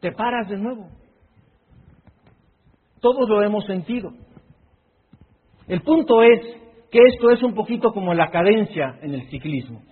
Te 0.00 0.12
paras 0.12 0.48
de 0.48 0.56
nuevo. 0.56 0.88
Todos 3.00 3.28
lo 3.28 3.42
hemos 3.42 3.66
sentido. 3.66 4.12
El 5.68 5.82
punto 5.82 6.22
es 6.22 6.40
que 6.90 6.98
esto 7.14 7.30
es 7.30 7.42
un 7.42 7.54
poquito 7.54 7.92
como 7.92 8.14
la 8.14 8.30
cadencia 8.30 8.98
en 9.02 9.14
el 9.14 9.28
ciclismo. 9.30 9.82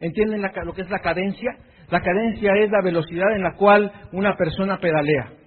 ¿Entienden 0.00 0.42
lo 0.42 0.74
que 0.74 0.82
es 0.82 0.90
la 0.90 1.00
cadencia? 1.00 1.56
La 1.90 2.00
cadencia 2.00 2.52
es 2.58 2.70
la 2.70 2.82
velocidad 2.82 3.34
en 3.34 3.42
la 3.42 3.54
cual 3.56 3.90
una 4.12 4.36
persona 4.36 4.78
pedalea. 4.78 5.37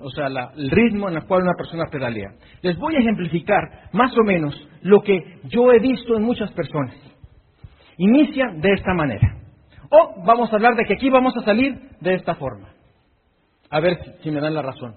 O 0.00 0.10
sea, 0.10 0.26
el 0.26 0.70
ritmo 0.70 1.08
en 1.08 1.16
el 1.16 1.24
cual 1.24 1.42
una 1.42 1.54
persona 1.56 1.84
pedalea. 1.90 2.30
Les 2.62 2.76
voy 2.76 2.96
a 2.96 2.98
ejemplificar 2.98 3.88
más 3.92 4.16
o 4.18 4.24
menos 4.24 4.54
lo 4.82 5.00
que 5.02 5.38
yo 5.44 5.70
he 5.72 5.78
visto 5.78 6.16
en 6.16 6.24
muchas 6.24 6.50
personas. 6.52 6.94
Inicia 7.96 8.46
de 8.56 8.72
esta 8.72 8.92
manera. 8.94 9.36
O 9.90 10.24
vamos 10.24 10.52
a 10.52 10.56
hablar 10.56 10.74
de 10.74 10.84
que 10.84 10.94
aquí 10.94 11.08
vamos 11.08 11.36
a 11.36 11.44
salir 11.44 11.78
de 12.00 12.14
esta 12.14 12.34
forma. 12.34 12.68
A 13.70 13.80
ver 13.80 13.96
si 14.22 14.30
me 14.30 14.40
dan 14.40 14.54
la 14.54 14.62
razón. 14.62 14.96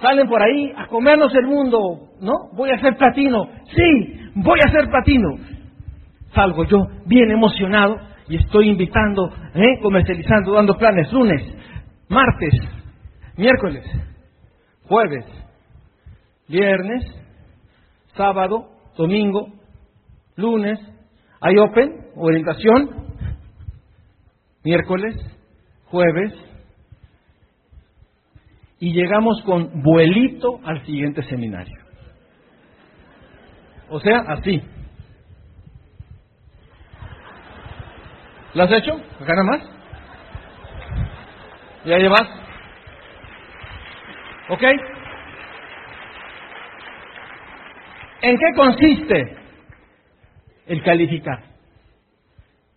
Salen 0.00 0.28
por 0.28 0.42
ahí 0.42 0.72
a 0.76 0.86
comernos 0.86 1.34
el 1.34 1.46
mundo, 1.46 1.78
¿no? 2.20 2.32
Voy 2.54 2.70
a 2.70 2.80
ser 2.80 2.96
platino. 2.96 3.48
Sí, 3.74 4.30
voy 4.34 4.58
a 4.64 4.70
ser 4.70 4.88
platino. 4.88 5.36
Salgo 6.34 6.64
yo 6.64 6.78
bien 7.06 7.30
emocionado 7.30 7.96
y 8.28 8.36
estoy 8.36 8.70
invitando, 8.70 9.30
¿eh? 9.54 9.78
comercializando, 9.82 10.54
dando 10.54 10.76
planes 10.76 11.12
lunes, 11.12 11.42
martes, 12.08 12.54
miércoles, 13.36 13.84
jueves, 14.88 15.24
viernes, 16.48 17.04
sábado, 18.16 18.70
domingo, 18.96 19.48
lunes, 20.36 20.78
hay 21.40 21.58
Open, 21.58 22.10
orientación, 22.16 23.06
miércoles, 24.62 25.14
jueves, 25.86 26.32
y 28.78 28.92
llegamos 28.92 29.42
con 29.44 29.82
vuelito 29.82 30.60
al 30.64 30.84
siguiente 30.84 31.22
seminario. 31.22 31.78
O 33.88 34.00
sea, 34.00 34.18
así. 34.28 34.62
¿Lo 38.54 38.64
has 38.64 38.72
hecho? 38.72 38.92
¿Acá 38.92 39.32
nada 39.34 39.44
más? 39.44 39.62
¿Ya 41.84 41.98
llevas? 41.98 42.43
¿Ok? 44.48 44.62
¿En 48.22 48.38
qué 48.38 48.46
consiste 48.56 49.44
el 50.66 50.82
calificar. 50.82 51.42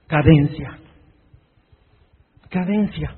Cadencia. 0.08 0.80
Cadencia. 2.50 3.16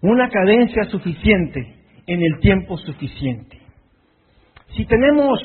Una 0.00 0.28
cadencia 0.28 0.84
suficiente 0.84 1.84
en 2.06 2.22
el 2.22 2.40
tiempo 2.40 2.76
suficiente. 2.78 3.60
Si 4.76 4.84
tenemos 4.86 5.40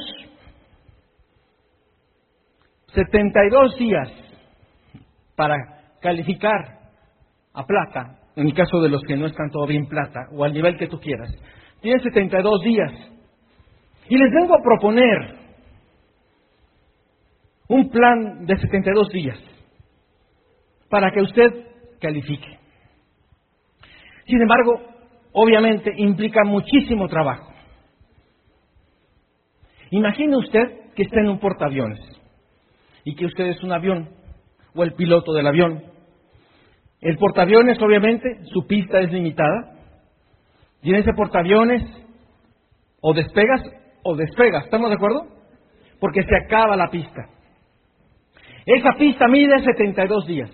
72 2.94 3.78
días 3.78 4.10
para 5.36 5.56
calificar 6.02 6.80
a 7.54 7.66
plata, 7.66 8.20
en 8.36 8.48
el 8.48 8.54
caso 8.54 8.82
de 8.82 8.90
los 8.90 9.02
que 9.04 9.16
no 9.16 9.28
están 9.28 9.50
todavía 9.52 9.78
en 9.78 9.88
plata, 9.88 10.28
o 10.32 10.44
al 10.44 10.54
nivel 10.54 10.78
que 10.78 10.88
tú 10.88 11.00
quieras, 11.00 11.30
tienes 11.82 12.04
72 12.04 12.62
días. 12.64 12.92
Y 14.10 14.18
les 14.18 14.32
vengo 14.32 14.56
a 14.56 14.64
proponer 14.64 15.36
un 17.70 17.90
plan 17.90 18.46
de 18.46 18.58
72 18.58 19.10
días 19.10 19.40
para 20.90 21.12
que 21.12 21.22
usted 21.22 21.68
califique. 22.00 22.58
Sin 24.26 24.42
embargo, 24.42 24.82
obviamente 25.34 25.92
implica 25.98 26.44
muchísimo 26.44 27.08
trabajo. 27.08 27.54
Imagine 29.92 30.38
usted 30.38 30.94
que 30.96 31.04
está 31.04 31.20
en 31.20 31.30
un 31.30 31.40
portaaviones 31.40 32.00
y 33.04 33.16
que 33.16 33.26
usted 33.26 33.46
es 33.46 33.64
un 33.64 33.72
avión 33.72 34.10
o 34.76 34.84
el 34.84 34.94
piloto 34.94 35.34
del 35.34 35.48
avión. 35.48 35.84
El 37.00 37.18
portaaviones, 37.18 37.82
obviamente, 37.82 38.44
su 38.52 38.66
pista 38.68 39.00
es 39.00 39.12
limitada. 39.12 39.77
Ese 40.96 41.14
portaaviones 41.14 41.84
o 43.02 43.14
despegas 43.14 43.62
o 44.04 44.16
despegas, 44.16 44.66
¿estamos 44.66 44.90
de 44.90 44.96
acuerdo? 44.96 45.28
Porque 46.00 46.22
se 46.24 46.36
acaba 46.46 46.76
la 46.76 46.90
pista. 46.90 47.30
Esa 48.66 48.94
pista 48.98 49.28
mide 49.28 49.64
72 49.64 50.28
días. 50.28 50.52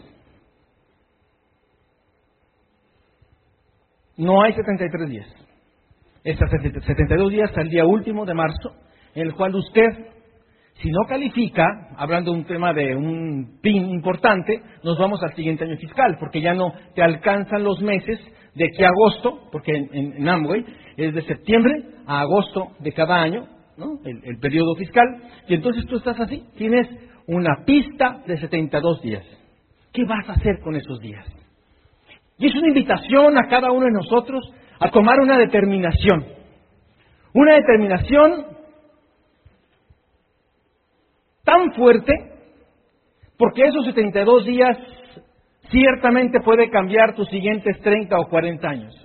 No 4.18 4.44
hay 4.44 4.54
73 4.54 5.10
días. 5.10 5.28
Es 6.24 6.38
72 6.38 7.32
días 7.32 7.50
hasta 7.50 7.62
el 7.62 7.70
día 7.70 7.86
último 7.86 8.26
de 8.26 8.34
marzo, 8.34 8.76
en 9.16 9.28
el 9.28 9.34
cual 9.34 9.56
usted, 9.56 9.90
si 10.76 10.90
no 10.90 11.02
califica, 11.08 11.66
hablando 11.98 12.32
de 12.32 12.38
un 12.38 12.46
tema 12.46 12.74
de 12.74 12.96
un 12.96 13.60
PIN 13.62 13.90
importante, 13.90 14.62
nos 14.84 14.98
vamos 14.98 15.22
al 15.24 15.36
siguiente 15.36 15.66
año 15.66 15.78
fiscal, 15.78 16.18
porque 16.20 16.42
ya 16.42 16.54
no 16.54 16.74
te 16.96 17.04
alcanzan 17.04 17.64
los 17.64 17.82
meses 17.82 18.20
de 18.56 18.70
que 18.70 18.86
agosto, 18.86 19.50
porque 19.52 19.72
en, 19.76 20.28
Amway 20.28 20.66
es 20.98 21.14
de 21.14 21.22
septiembre 21.24 21.84
a 22.06 22.22
agosto 22.22 22.72
de 22.80 22.92
cada 22.92 23.22
año, 23.22 23.48
¿no? 23.78 24.00
el, 24.06 24.22
el 24.24 24.40
periodo 24.40 24.76
fiscal, 24.76 25.06
y 25.48 25.56
entonces 25.56 25.86
tú 25.88 25.98
estás 25.98 26.20
así, 26.20 26.44
tienes 26.58 26.88
una 27.28 27.64
pista 27.66 28.22
de 28.28 28.38
72 28.38 29.02
días. 29.02 29.26
¿Qué 29.92 30.06
vas 30.06 30.28
a 30.30 30.34
hacer 30.34 30.60
con 30.64 30.76
esos 30.76 31.00
días? 31.00 31.26
Y 32.38 32.48
es 32.48 32.56
una 32.56 32.68
invitación 32.68 33.38
a 33.38 33.48
cada 33.48 33.72
uno 33.72 33.86
de 33.86 33.92
nosotros 33.92 34.44
a 34.80 34.90
tomar 34.90 35.20
una 35.20 35.38
determinación. 35.38 36.26
Una 37.34 37.56
determinación 37.56 38.46
tan 41.44 41.74
fuerte, 41.74 42.14
porque 43.38 43.64
esos 43.64 43.86
72 43.86 44.46
días 44.46 44.78
ciertamente 45.74 46.40
puede 46.40 46.70
cambiar 46.70 47.16
tus 47.16 47.28
siguientes 47.28 47.78
30 47.82 48.18
o 48.18 48.30
40 48.30 48.70
años. 48.70 48.96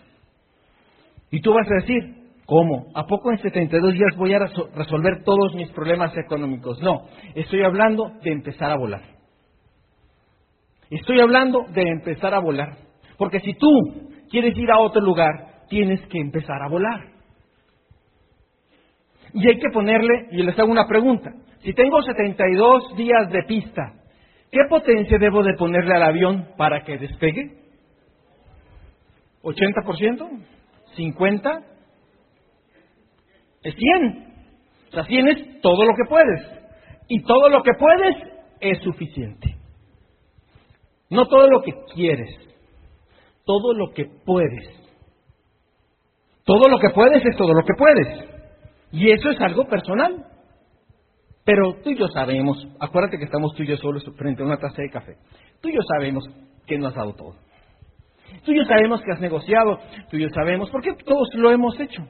Y 1.32 1.40
tú 1.40 1.52
vas 1.52 1.66
a 1.68 1.74
decir, 1.74 2.18
¿Cómo? 2.48 2.86
¿A 2.94 3.04
poco 3.04 3.30
en 3.30 3.36
72 3.36 3.92
días 3.92 4.16
voy 4.16 4.32
a 4.32 4.38
resolver 4.38 5.22
todos 5.22 5.54
mis 5.54 5.70
problemas 5.72 6.16
económicos? 6.16 6.80
No, 6.80 7.02
estoy 7.34 7.62
hablando 7.62 8.10
de 8.22 8.32
empezar 8.32 8.70
a 8.70 8.78
volar. 8.78 9.02
Estoy 10.88 11.20
hablando 11.20 11.66
de 11.74 11.82
empezar 11.82 12.32
a 12.32 12.38
volar. 12.38 12.78
Porque 13.18 13.40
si 13.40 13.52
tú 13.52 13.68
quieres 14.30 14.56
ir 14.56 14.70
a 14.70 14.78
otro 14.78 15.02
lugar, 15.02 15.66
tienes 15.68 16.00
que 16.06 16.18
empezar 16.18 16.62
a 16.62 16.70
volar. 16.70 17.00
Y 19.34 19.46
hay 19.46 19.58
que 19.58 19.68
ponerle, 19.68 20.28
y 20.32 20.42
les 20.42 20.58
hago 20.58 20.72
una 20.72 20.86
pregunta, 20.86 21.30
si 21.62 21.74
tengo 21.74 22.00
72 22.00 22.96
días 22.96 23.30
de 23.30 23.42
pista, 23.42 23.92
¿qué 24.50 24.60
potencia 24.68 25.18
debo 25.18 25.42
de 25.42 25.54
ponerle 25.54 25.94
al 25.94 26.02
avión 26.02 26.48
para 26.56 26.84
que 26.84 26.98
despegue? 26.98 27.58
¿80%? 29.42 30.44
¿50%? 30.96 31.64
Es 33.62 33.74
100. 33.74 34.28
O 34.88 34.92
sea, 34.92 35.04
100 35.04 35.28
es 35.28 35.60
todo 35.60 35.84
lo 35.84 35.94
que 35.94 36.08
puedes. 36.08 36.58
Y 37.08 37.22
todo 37.22 37.48
lo 37.48 37.62
que 37.62 37.72
puedes 37.78 38.16
es 38.60 38.78
suficiente. 38.82 39.56
No 41.10 41.26
todo 41.26 41.48
lo 41.48 41.62
que 41.62 41.72
quieres, 41.94 42.30
todo 43.44 43.72
lo 43.72 43.92
que 43.94 44.04
puedes. 44.24 44.78
Todo 46.44 46.68
lo 46.68 46.78
que 46.78 46.90
puedes 46.94 47.24
es 47.24 47.36
todo 47.36 47.52
lo 47.52 47.64
que 47.64 47.74
puedes. 47.76 48.28
Y 48.92 49.10
eso 49.10 49.30
es 49.30 49.40
algo 49.40 49.66
personal. 49.66 50.24
Pero 51.48 51.76
tú 51.82 51.88
y 51.88 51.96
yo 51.96 52.08
sabemos, 52.08 52.58
acuérdate 52.78 53.16
que 53.16 53.24
estamos 53.24 53.54
tú 53.54 53.62
y 53.62 53.68
yo 53.68 53.78
solos 53.78 54.04
frente 54.18 54.42
a 54.42 54.44
una 54.44 54.58
taza 54.58 54.82
de 54.82 54.90
café. 54.90 55.16
Tú 55.62 55.70
y 55.70 55.72
yo 55.72 55.80
sabemos 55.96 56.22
que 56.66 56.76
no 56.76 56.88
has 56.88 56.94
dado 56.94 57.14
todo. 57.14 57.36
Tú 58.44 58.52
y 58.52 58.58
yo 58.58 58.66
sabemos 58.66 59.00
que 59.00 59.12
has 59.12 59.20
negociado, 59.20 59.80
tú 60.10 60.18
y 60.18 60.24
yo 60.24 60.28
sabemos, 60.34 60.68
porque 60.68 60.92
todos 61.06 61.30
lo 61.36 61.50
hemos 61.50 61.80
hecho. 61.80 62.06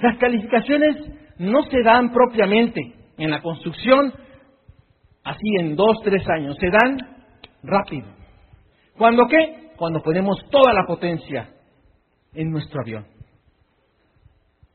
Las 0.00 0.18
calificaciones 0.18 0.98
no 1.38 1.64
se 1.64 1.82
dan 1.82 2.12
propiamente 2.12 2.80
en 3.18 3.30
la 3.32 3.42
construcción 3.42 4.14
así 5.24 5.48
en 5.58 5.74
dos, 5.74 6.00
tres 6.04 6.22
años, 6.28 6.56
se 6.60 6.70
dan 6.70 6.96
rápido. 7.64 8.06
¿Cuándo 8.96 9.26
qué? 9.26 9.72
Cuando 9.76 10.00
ponemos 10.00 10.48
toda 10.48 10.72
la 10.72 10.86
potencia 10.86 11.50
en 12.34 12.52
nuestro 12.52 12.82
avión. 12.82 13.04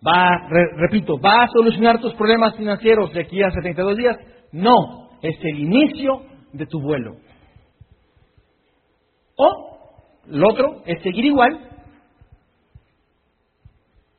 Va, 0.05 0.47
repito, 0.77 1.19
¿va 1.19 1.43
a 1.43 1.47
solucionar 1.47 1.99
tus 1.99 2.13
problemas 2.15 2.55
financieros 2.55 3.11
de 3.13 3.21
aquí 3.21 3.41
a 3.41 3.51
72 3.51 3.97
días? 3.97 4.17
No, 4.51 5.09
es 5.21 5.35
el 5.43 5.59
inicio 5.59 6.23
de 6.53 6.65
tu 6.65 6.81
vuelo. 6.81 7.15
O, 9.37 10.01
lo 10.27 10.49
otro, 10.49 10.83
es 10.85 11.01
seguir 11.01 11.25
igual, 11.25 11.59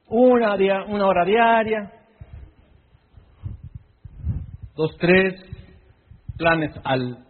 una, 0.08 0.54
una 0.86 1.06
hora 1.06 1.24
diaria, 1.24 1.92
dos, 4.76 4.96
tres 4.98 5.34
planes 6.36 6.72
al, 6.84 7.24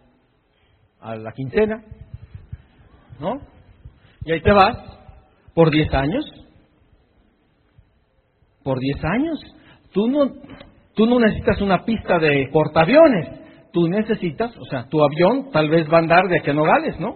a 0.99 1.15
la 1.15 1.31
quincena, 1.31 1.83
¿no? 3.19 3.39
Y 4.25 4.33
ahí 4.33 4.41
te 4.41 4.51
vas 4.51 4.77
por 5.53 5.71
10 5.71 5.93
años. 5.93 6.25
Por 8.67 8.79
10 8.81 9.05
años. 9.05 9.39
Tú 9.93 10.09
no, 10.09 10.29
tú 10.93 11.05
no 11.05 11.19
necesitas 11.21 11.61
una 11.61 11.85
pista 11.85 12.19
de 12.19 12.49
portaaviones. 12.51 13.29
Tú 13.71 13.87
necesitas, 13.87 14.53
o 14.57 14.65
sea, 14.65 14.89
tu 14.89 15.01
avión 15.01 15.51
tal 15.53 15.69
vez 15.69 15.87
va 15.89 15.99
a 15.99 16.01
andar 16.01 16.27
de 16.27 16.39
aquí 16.39 16.49
a 16.49 16.53
Nogales, 16.53 16.99
¿no? 16.99 17.15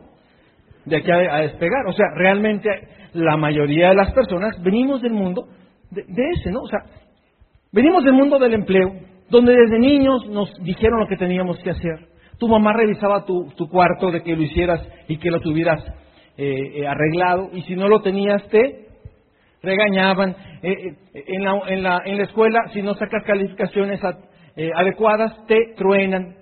De 0.86 0.96
aquí 0.96 1.12
a, 1.12 1.40
despegar. 1.40 1.86
O 1.90 1.92
sea, 1.92 2.06
realmente 2.16 2.70
la 3.16 3.36
mayoría 3.36 3.90
de 3.90 3.96
las 3.96 4.14
personas 4.14 4.64
venimos 4.64 5.02
del 5.02 5.12
mundo 5.12 5.50
de, 5.90 6.04
de 6.08 6.30
ese, 6.38 6.52
¿no? 6.52 6.62
O 6.62 6.68
sea, 6.68 6.80
venimos 7.74 8.06
del 8.06 8.14
mundo 8.14 8.40
del 8.40 8.54
empleo, 8.54 8.94
donde 9.30 9.52
desde 9.52 9.78
niños 9.78 10.26
nos 10.30 10.54
dijeron 10.64 11.02
lo 11.02 11.08
que 11.08 11.18
teníamos 11.18 11.60
que 11.60 11.72
hacer. 11.72 12.08
Tu 12.40 12.48
mamá 12.48 12.72
revisaba 12.72 13.26
tu, 13.26 13.52
cuarto 13.70 14.10
de 14.10 14.24
que 14.24 14.38
lo 14.38 14.44
hicieras 14.44 14.88
y 15.10 15.18
que 15.18 15.30
lo 15.30 15.42
tuvieras 15.42 15.84
eh, 16.38 16.54
eh, 16.76 16.88
arreglado, 16.88 17.50
y 17.52 17.62
si 17.64 17.76
no 17.76 17.90
lo 17.90 18.00
tenías, 18.00 18.42
te 18.48 18.91
regañaban. 19.62 20.36
Eh, 20.62 20.96
en, 21.14 21.44
la, 21.44 21.62
en, 21.68 21.84
la, 21.84 22.02
en, 22.06 22.18
la, 22.18 22.24
escuela, 22.24 22.60
si 22.74 22.82
no 22.82 22.94
sacas 22.96 23.24
calificaciones 23.26 24.02
adecuadas, 24.76 25.46
te 25.48 25.74
truenan. 25.76 26.36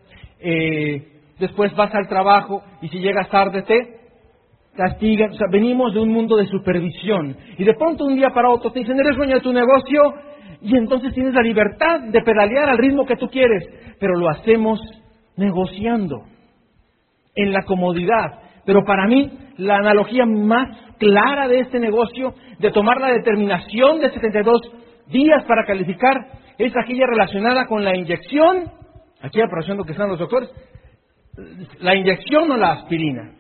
después 1.40 1.76
vas 1.76 1.94
al 1.94 2.08
trabajo 2.08 2.64
y 2.82 2.90
si 2.90 3.00
llegas 3.00 3.30
tarde, 3.30 3.64
te 3.64 4.00
castigan. 4.76 5.32
O 5.32 5.36
sea, 5.36 5.48
venimos 5.52 5.94
de 5.94 6.00
un 6.00 6.10
mundo 6.10 6.38
de 6.38 6.48
supervisión. 6.48 7.36
Y 7.58 7.64
de 7.64 7.74
pronto, 7.74 8.06
un 8.06 8.16
día 8.16 8.30
para 8.30 8.50
otro, 8.50 8.72
te 8.72 8.80
dicen, 8.80 9.00
eres 9.00 9.16
dueño 9.16 9.36
de 9.36 9.42
tu 9.42 9.54
negocio, 9.54 10.02
y 10.62 10.76
entonces 10.76 11.14
tienes 11.14 11.34
la 11.34 11.42
libertad 11.42 12.02
de 12.02 12.22
pedalear 12.22 12.70
al 12.70 12.78
ritmo 12.78 13.06
que 13.06 13.16
tú 13.16 13.28
quieres, 13.30 13.64
pero 14.00 14.16
lo 14.16 14.30
hacemos 14.30 14.80
negociando, 15.38 16.24
en 17.36 17.54
la 17.54 17.64
comodidad. 17.64 18.42
Pero 18.66 18.84
para 18.84 19.08
mí, 19.08 19.32
la 19.60 19.78
analogía 19.78 20.26
más 20.26 20.78
clara 20.98 21.48
de 21.48 21.60
este 21.60 21.80
negocio, 21.80 22.34
de 22.60 22.72
tomar 22.72 23.00
la 23.00 23.12
determinación 23.12 24.00
de 24.00 24.12
72 24.12 24.62
días 25.08 25.44
para 25.46 25.66
calificar, 25.66 26.16
es 26.58 26.74
aquella 26.76 27.06
relacionada 27.08 27.66
con 27.68 27.84
la 27.84 27.96
inyección, 27.96 28.72
aquí 29.22 29.42
aprovechando 29.42 29.84
que 29.84 29.92
están 29.92 30.10
los 30.10 30.20
doctores, 30.20 30.50
la 31.80 31.96
inyección 31.96 32.52
o 32.52 32.58
la 32.58 32.72
aspirina. 32.72 33.34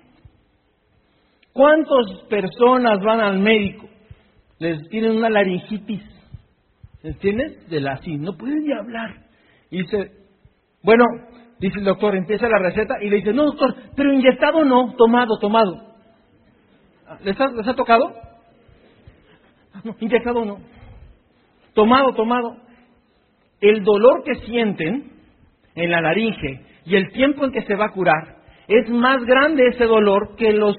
¿Cuántas 1.51 2.23
personas 2.29 2.99
van 3.03 3.19
al 3.19 3.39
médico? 3.39 3.87
Les 4.59 4.87
tienen 4.89 5.17
una 5.17 5.29
laringitis 5.29 6.03
¿Entiendes? 7.01 7.69
De 7.69 7.79
la 7.79 7.93
así, 7.93 8.17
no 8.17 8.33
pueden 8.33 8.65
ni 8.65 8.73
hablar. 8.73 9.15
Y 9.71 9.83
dice, 9.83 10.11
bueno, 10.83 11.05
dice 11.59 11.79
el 11.79 11.85
doctor, 11.85 12.15
empieza 12.15 12.49
la 12.49 12.59
receta 12.59 12.95
y 13.01 13.09
le 13.09 13.17
dice, 13.17 13.31
no 13.31 13.45
doctor, 13.45 13.73
pero 13.95 14.13
inyectado 14.13 14.65
no, 14.65 14.93
tomado, 14.97 15.37
tomado. 15.39 15.88
¿Les 17.23 17.39
ha, 17.39 17.47
les 17.47 17.67
ha 17.67 17.73
tocado? 17.75 18.13
No, 19.83 19.95
inyectado 19.99 20.45
no. 20.45 20.59
Tomado, 21.73 22.13
tomado. 22.13 22.57
El 23.61 23.83
dolor 23.83 24.23
que 24.23 24.35
sienten 24.45 25.11
en 25.75 25.91
la 25.91 26.01
laringe 26.01 26.65
y 26.85 26.95
el 26.95 27.11
tiempo 27.11 27.45
en 27.45 27.51
que 27.51 27.61
se 27.61 27.75
va 27.75 27.85
a 27.85 27.91
curar 27.91 28.37
es 28.67 28.89
más 28.89 29.23
grande 29.23 29.67
ese 29.67 29.85
dolor 29.85 30.35
que 30.35 30.53
los 30.53 30.75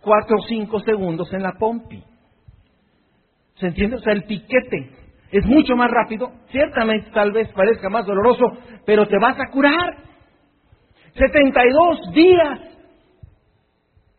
cuatro 0.00 0.36
o 0.38 0.46
cinco 0.46 0.80
segundos 0.80 1.32
en 1.32 1.42
la 1.42 1.52
pompi. 1.58 2.02
¿Se 3.56 3.66
entiende? 3.66 3.96
O 3.96 4.00
sea, 4.00 4.12
el 4.12 4.24
piquete 4.24 4.90
es 5.30 5.44
mucho 5.44 5.76
más 5.76 5.90
rápido, 5.90 6.30
ciertamente 6.50 7.10
tal 7.10 7.32
vez 7.32 7.48
parezca 7.52 7.88
más 7.88 8.06
doloroso, 8.06 8.44
pero 8.84 9.06
te 9.06 9.18
vas 9.18 9.36
a 9.38 9.50
curar. 9.50 9.96
72 11.14 12.12
días 12.12 12.75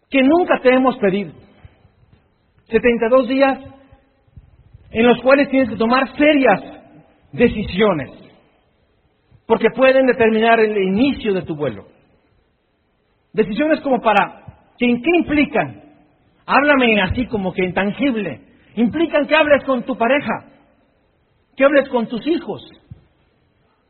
que 0.09 0.21
nunca 0.21 0.59
te 0.61 0.73
hemos 0.73 0.97
pedido. 0.97 1.33
72 2.69 3.27
días 3.27 3.59
en 4.91 5.07
los 5.07 5.19
cuales 5.21 5.49
tienes 5.49 5.69
que 5.69 5.75
tomar 5.75 6.15
serias 6.17 6.61
decisiones, 7.31 8.11
porque 9.45 9.69
pueden 9.75 10.05
determinar 10.05 10.59
el 10.59 10.77
inicio 10.77 11.33
de 11.33 11.41
tu 11.43 11.55
vuelo. 11.55 11.85
Decisiones 13.33 13.81
como 13.81 14.01
para, 14.01 14.43
¿qué, 14.77 14.87
¿qué 14.87 15.17
implican? 15.17 15.83
Háblame 16.45 17.01
así 17.01 17.25
como 17.27 17.53
que 17.53 17.65
intangible. 17.65 18.41
Implican 18.75 19.27
que 19.27 19.35
hables 19.35 19.63
con 19.65 19.83
tu 19.83 19.97
pareja, 19.97 20.45
que 21.55 21.65
hables 21.65 21.89
con 21.89 22.07
tus 22.07 22.25
hijos 22.27 22.63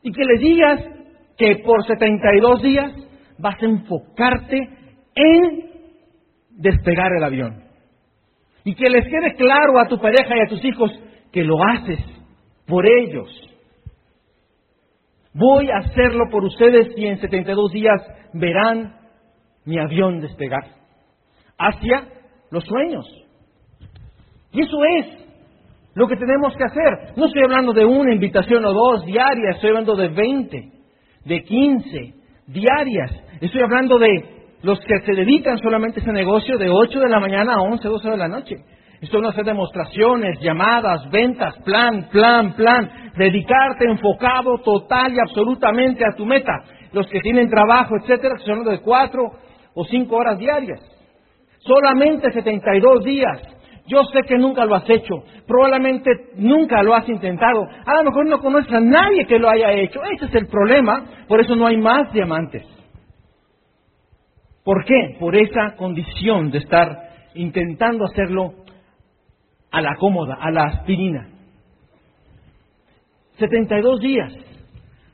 y 0.02 0.12
que 0.12 0.24
les 0.24 0.40
digas 0.40 0.84
que 1.38 1.58
por 1.58 1.86
72 1.86 2.62
días 2.62 2.94
vas 3.38 3.62
a 3.62 3.66
enfocarte 3.66 4.58
en 5.16 5.67
despegar 6.58 7.14
el 7.16 7.24
avión. 7.24 7.64
Y 8.64 8.76
que 8.76 8.90
les 8.90 9.06
quede 9.06 9.36
claro 9.36 9.80
a 9.80 9.88
tu 9.88 9.98
pareja 10.00 10.36
y 10.36 10.42
a 10.46 10.50
tus 10.50 10.64
hijos 10.66 10.92
que 11.32 11.44
lo 11.44 11.56
haces 11.64 12.00
por 12.66 12.86
ellos. 12.86 13.30
Voy 15.34 15.70
a 15.70 15.78
hacerlo 15.78 16.26
por 16.30 16.44
ustedes 16.44 16.98
y 16.98 17.06
en 17.06 17.20
72 17.20 17.72
días 17.72 18.02
verán 18.34 18.98
mi 19.66 19.78
avión 19.80 20.20
despegar 20.20 20.64
hacia 21.58 22.08
los 22.50 22.64
sueños. 22.66 23.06
Y 24.52 24.64
eso 24.64 24.78
es 24.98 25.06
lo 25.94 26.08
que 26.08 26.16
tenemos 26.16 26.56
que 26.56 26.64
hacer. 26.64 27.14
No 27.16 27.26
estoy 27.26 27.44
hablando 27.44 27.74
de 27.74 27.86
una 27.86 28.14
invitación 28.14 28.66
o 28.66 28.74
dos 28.74 29.06
diarias, 29.06 29.56
estoy 29.56 29.70
hablando 29.70 29.96
de 29.96 30.10
20, 30.10 30.72
de 31.26 31.44
15 31.44 32.14
diarias. 32.48 33.12
Estoy 33.42 33.62
hablando 33.62 33.98
de 34.00 34.37
los 34.68 34.82
que 34.82 35.00
se 35.06 35.14
dedican 35.14 35.58
solamente 35.60 36.02
a 36.02 36.04
ese 36.04 36.12
negocio 36.12 36.58
de 36.58 36.70
8 36.70 37.00
de 37.00 37.08
la 37.08 37.22
mañana 37.22 37.54
a 37.54 37.62
11, 37.62 37.88
12 37.88 38.10
de 38.10 38.18
la 38.18 38.28
noche. 38.28 38.58
Esto 39.00 39.22
no 39.22 39.30
hacer 39.30 39.46
demostraciones, 39.46 40.42
llamadas, 40.42 41.10
ventas, 41.10 41.56
plan, 41.64 42.10
plan, 42.12 42.54
plan. 42.54 43.12
Dedicarte 43.16 43.86
enfocado 43.86 44.58
total 44.58 45.14
y 45.14 45.20
absolutamente 45.22 46.04
a 46.06 46.14
tu 46.18 46.26
meta. 46.26 46.52
Los 46.92 47.08
que 47.08 47.22
tienen 47.22 47.50
trabajo, 47.50 47.96
etcétera, 47.96 48.36
son 48.40 48.66
de 48.66 48.82
4 48.82 49.24
o 49.74 49.86
5 49.86 50.14
horas 50.14 50.38
diarias. 50.38 50.82
Solamente 51.60 52.30
72 52.34 53.06
días 53.06 53.42
yo 53.90 54.04
sé 54.12 54.20
que 54.28 54.38
nunca 54.38 54.66
lo 54.66 54.76
has 54.76 54.90
hecho, 54.90 55.24
probablemente 55.48 56.12
nunca 56.36 56.84
lo 56.84 56.94
has 56.94 57.08
intentado, 57.08 57.66
a 57.86 57.96
lo 57.96 58.04
mejor 58.04 58.26
no 58.26 58.40
conoces 58.42 58.74
a 58.74 58.82
nadie 58.82 59.26
que 59.26 59.40
lo 59.40 59.50
haya 59.50 59.72
hecho, 59.72 60.02
ese 60.04 60.26
es 60.26 60.36
el 60.36 60.48
problema, 60.48 61.06
por 61.26 61.40
eso 61.40 61.56
no 61.56 61.68
hay 61.68 61.78
más 61.78 62.12
diamantes. 62.12 62.77
¿Por 64.68 64.84
qué? 64.84 65.16
Por 65.18 65.34
esa 65.34 65.78
condición 65.78 66.52
de 66.52 66.58
estar 66.58 66.90
intentando 67.36 68.04
hacerlo 68.04 68.54
a 69.72 69.80
la 69.80 69.96
cómoda, 69.96 70.36
a 70.42 70.52
la 70.52 70.64
aspirina. 70.66 71.30
72 73.38 74.02
días. 74.02 74.34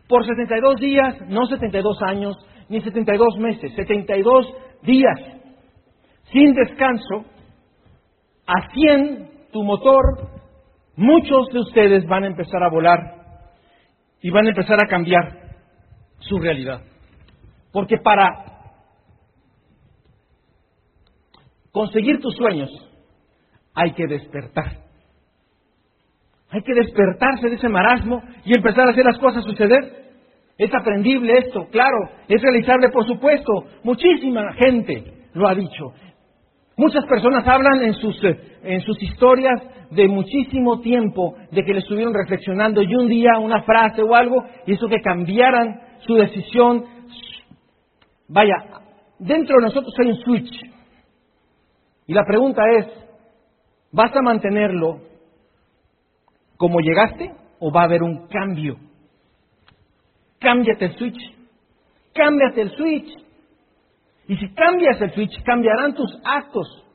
Por 0.07 0.25
72 0.25 0.77
días, 0.77 1.29
no 1.29 1.45
72 1.45 2.01
años, 2.01 2.35
ni 2.67 2.81
72 2.81 3.37
meses, 3.37 3.71
72 3.75 4.47
días 4.81 5.19
sin 6.31 6.55
descanso, 6.55 7.23
a 8.47 8.71
100 8.73 9.51
tu 9.51 9.63
motor, 9.63 10.31
muchos 10.95 11.49
de 11.49 11.59
ustedes 11.59 12.07
van 12.07 12.23
a 12.23 12.27
empezar 12.27 12.63
a 12.63 12.71
volar 12.71 12.97
y 14.19 14.31
van 14.31 14.47
a 14.47 14.49
empezar 14.49 14.79
a 14.83 14.87
cambiar 14.87 15.41
su 16.21 16.39
realidad. 16.39 16.81
Porque 17.71 17.97
para 17.99 18.52
conseguir 21.73 22.19
tus 22.21 22.35
sueños 22.35 22.69
hay 23.73 23.91
que 23.93 24.05
despertar. 24.07 24.83
Hay 26.51 26.61
que 26.61 26.73
despertarse 26.75 27.49
de 27.49 27.55
ese 27.55 27.67
marasmo 27.67 28.21
y 28.45 28.55
empezar 28.55 28.87
a 28.87 28.91
hacer 28.91 29.03
las 29.03 29.17
cosas 29.17 29.43
suceder. 29.43 30.03
Es 30.55 30.71
aprendible 30.71 31.33
esto, 31.39 31.67
claro, 31.71 31.97
es 32.27 32.39
realizable 32.41 32.89
por 32.89 33.07
supuesto. 33.07 33.51
Muchísima 33.83 34.53
gente 34.53 35.25
lo 35.33 35.47
ha 35.47 35.55
dicho. 35.55 35.93
Muchas 36.77 37.05
personas 37.05 37.47
hablan 37.47 37.81
en 37.81 37.93
sus, 37.95 38.23
eh, 38.23 38.39
en 38.63 38.81
sus 38.81 39.01
historias 39.01 39.61
de 39.89 40.07
muchísimo 40.07 40.79
tiempo, 40.81 41.35
de 41.51 41.63
que 41.63 41.73
le 41.73 41.79
estuvieron 41.79 42.13
reflexionando 42.13 42.83
y 42.83 42.95
un 42.95 43.07
día 43.07 43.39
una 43.39 43.63
frase 43.63 44.03
o 44.03 44.15
algo 44.15 44.43
hizo 44.67 44.87
que 44.87 45.01
cambiaran 45.01 45.81
su 46.05 46.15
decisión. 46.15 46.85
Vaya, 48.27 48.55
dentro 49.17 49.55
de 49.57 49.63
nosotros 49.63 49.93
hay 49.99 50.11
un 50.11 50.17
switch. 50.17 50.72
Y 52.05 52.13
la 52.13 52.25
pregunta 52.25 52.63
es, 52.77 52.87
¿vas 53.91 54.15
a 54.15 54.21
mantenerlo 54.21 55.01
como 56.57 56.79
llegaste 56.79 57.33
o 57.59 57.71
va 57.71 57.81
a 57.81 57.85
haber 57.85 58.03
un 58.03 58.27
cambio? 58.27 58.77
Cámbiate 60.39 60.85
el 60.85 60.97
switch. 60.97 61.35
Cámbiate 62.13 62.61
el 62.61 62.71
switch. 62.71 63.23
Y 64.27 64.37
si 64.37 64.53
cambias 64.53 65.01
el 65.01 65.11
switch, 65.13 65.43
cambiarán 65.43 65.93
tus 65.93 66.11
actos. 66.23 66.85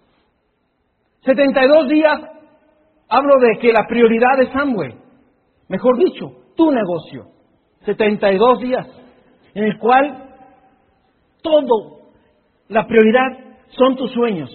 72 1.24 1.88
días, 1.88 2.20
hablo 3.08 3.34
de 3.40 3.58
que 3.60 3.72
la 3.72 3.86
prioridad 3.88 4.40
es 4.40 4.54
Amway. 4.54 4.94
Mejor 5.68 5.98
dicho, 5.98 6.32
tu 6.56 6.70
negocio. 6.70 7.26
72 7.84 8.60
días, 8.60 8.86
en 9.54 9.64
el 9.64 9.78
cual 9.78 10.28
todo, 11.42 12.10
la 12.68 12.86
prioridad 12.86 13.56
son 13.70 13.96
tus 13.96 14.12
sueños. 14.12 14.50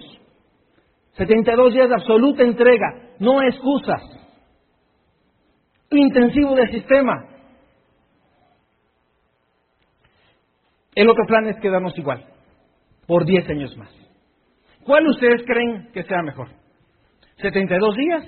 72 1.17 1.73
días 1.73 1.89
de 1.89 1.95
absoluta 1.95 2.43
entrega, 2.43 3.15
no 3.19 3.41
excusas. 3.41 4.01
Intensivo 5.91 6.55
del 6.55 6.71
sistema. 6.71 7.27
El 10.95 11.09
otro 11.09 11.25
plan 11.27 11.47
es 11.47 11.59
quedarnos 11.59 11.97
igual, 11.97 12.25
por 13.07 13.25
10 13.25 13.49
años 13.49 13.77
más. 13.77 13.89
¿Cuál 14.85 15.07
ustedes 15.07 15.43
creen 15.45 15.91
que 15.93 16.03
sea 16.03 16.21
mejor? 16.23 16.49
¿72 17.37 17.95
días 17.95 18.23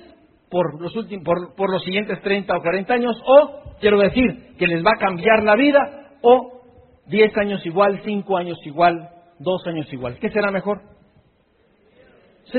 por 0.48 0.80
los, 0.80 0.94
últimos, 0.96 1.24
por, 1.24 1.54
por 1.54 1.70
los 1.70 1.82
siguientes 1.84 2.20
30 2.22 2.56
o 2.56 2.60
40 2.60 2.94
años? 2.94 3.16
¿O, 3.26 3.76
quiero 3.80 3.98
decir, 3.98 4.54
que 4.58 4.66
les 4.66 4.84
va 4.84 4.92
a 4.96 4.98
cambiar 4.98 5.42
la 5.42 5.54
vida? 5.56 6.18
¿O 6.22 6.62
10 7.06 7.36
años 7.38 7.66
igual, 7.66 8.00
5 8.04 8.36
años 8.36 8.58
igual, 8.64 9.10
2 9.38 9.66
años 9.66 9.92
igual? 9.92 10.18
¿Qué 10.18 10.30
será 10.30 10.50
mejor? 10.50 10.95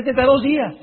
72 0.02 0.42
días. 0.42 0.74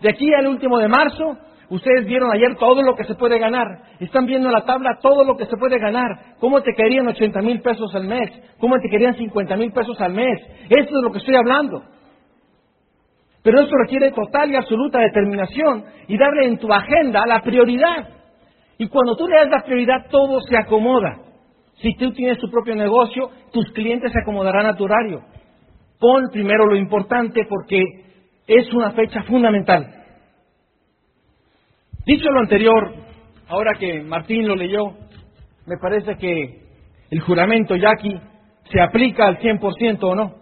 De 0.00 0.10
aquí 0.10 0.32
al 0.34 0.46
último 0.46 0.78
de 0.78 0.88
marzo, 0.88 1.36
ustedes 1.70 2.06
vieron 2.06 2.30
ayer 2.32 2.56
todo 2.56 2.82
lo 2.82 2.94
que 2.94 3.04
se 3.04 3.14
puede 3.14 3.38
ganar. 3.38 3.66
Están 3.98 4.26
viendo 4.26 4.48
en 4.48 4.54
la 4.54 4.64
tabla 4.64 4.98
todo 5.02 5.24
lo 5.24 5.36
que 5.36 5.46
se 5.46 5.56
puede 5.56 5.78
ganar. 5.78 6.36
¿Cómo 6.38 6.62
te 6.62 6.72
querían 6.76 7.08
80 7.08 7.40
mil 7.42 7.60
pesos 7.60 7.94
al 7.94 8.04
mes? 8.04 8.30
¿Cómo 8.58 8.78
te 8.78 8.88
querían 8.88 9.16
50 9.16 9.56
mil 9.56 9.72
pesos 9.72 10.00
al 10.00 10.12
mes? 10.12 10.40
Eso 10.68 10.96
es 10.96 11.02
lo 11.02 11.10
que 11.10 11.18
estoy 11.18 11.34
hablando. 11.34 11.82
Pero 13.42 13.60
esto 13.60 13.74
requiere 13.76 14.10
total 14.12 14.50
y 14.50 14.56
absoluta 14.56 15.00
determinación 15.00 15.84
y 16.08 16.16
darle 16.16 16.46
en 16.46 16.58
tu 16.58 16.72
agenda 16.72 17.26
la 17.26 17.40
prioridad. 17.42 18.08
Y 18.78 18.88
cuando 18.88 19.16
tú 19.16 19.26
le 19.28 19.36
das 19.36 19.50
la 19.50 19.64
prioridad, 19.64 20.06
todo 20.10 20.40
se 20.40 20.56
acomoda. 20.56 21.18
Si 21.76 21.94
tú 21.96 22.12
tienes 22.12 22.38
tu 22.38 22.50
propio 22.50 22.74
negocio, 22.74 23.30
tus 23.52 23.70
clientes 23.72 24.12
se 24.12 24.20
acomodarán 24.20 24.66
a 24.66 24.76
tu 24.76 24.84
horario. 24.84 25.22
Pon 25.98 26.28
primero 26.32 26.66
lo 26.66 26.76
importante 26.76 27.46
porque 27.48 28.03
es 28.46 28.72
una 28.72 28.92
fecha 28.92 29.22
fundamental. 29.24 30.04
Dicho 32.06 32.30
lo 32.30 32.40
anterior, 32.40 32.94
ahora 33.48 33.78
que 33.78 34.02
Martín 34.02 34.46
lo 34.46 34.54
leyó, 34.54 34.92
me 35.66 35.76
parece 35.80 36.16
que 36.16 36.62
el 37.10 37.20
juramento 37.20 37.76
yaqui 37.76 38.20
se 38.70 38.80
aplica 38.80 39.26
al 39.26 39.38
100% 39.38 40.02
o 40.02 40.14
no. 40.14 40.34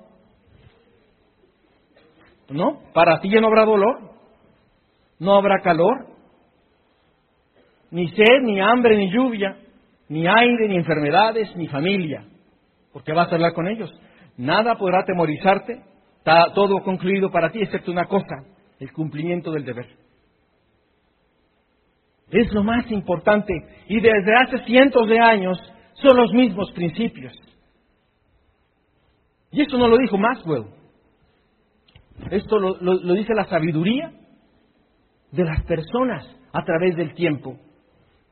¿No? 2.50 2.80
Para 2.92 3.20
ti 3.20 3.30
ya 3.30 3.40
no 3.40 3.46
habrá 3.46 3.64
dolor, 3.64 4.10
no 5.18 5.36
habrá 5.36 5.60
calor, 5.62 6.06
ni 7.90 8.08
sed, 8.08 8.40
ni 8.42 8.60
hambre, 8.60 8.96
ni 8.96 9.10
lluvia, 9.10 9.56
ni 10.08 10.26
aire, 10.26 10.68
ni 10.68 10.76
enfermedades, 10.76 11.54
ni 11.56 11.68
familia, 11.68 12.24
porque 12.92 13.12
vas 13.12 13.30
a 13.30 13.36
hablar 13.36 13.52
con 13.52 13.68
ellos. 13.68 13.92
Nada 14.36 14.76
podrá 14.76 15.00
atemorizarte, 15.00 15.82
está 16.22 16.52
todo 16.54 16.80
concluido 16.84 17.32
para 17.32 17.50
ti, 17.50 17.60
excepto 17.60 17.90
una 17.90 18.04
cosa, 18.04 18.44
el 18.78 18.92
cumplimiento 18.92 19.50
del 19.50 19.64
deber. 19.64 19.88
Es 22.30 22.52
lo 22.52 22.62
más 22.62 22.88
importante 22.92 23.52
y 23.88 24.00
desde 24.00 24.34
hace 24.36 24.64
cientos 24.64 25.08
de 25.08 25.18
años 25.18 25.58
son 25.94 26.16
los 26.16 26.32
mismos 26.32 26.70
principios. 26.72 27.32
Y 29.50 29.62
esto 29.62 29.76
no 29.76 29.88
lo 29.88 29.98
dijo 29.98 30.16
Maxwell, 30.16 30.66
esto 32.30 32.58
lo, 32.58 33.14
dice 33.14 33.34
la 33.34 33.44
sabiduría 33.46 34.12
de 35.32 35.44
las 35.44 35.64
personas 35.64 36.24
a 36.52 36.62
través 36.62 36.94
del 36.96 37.14
tiempo, 37.14 37.56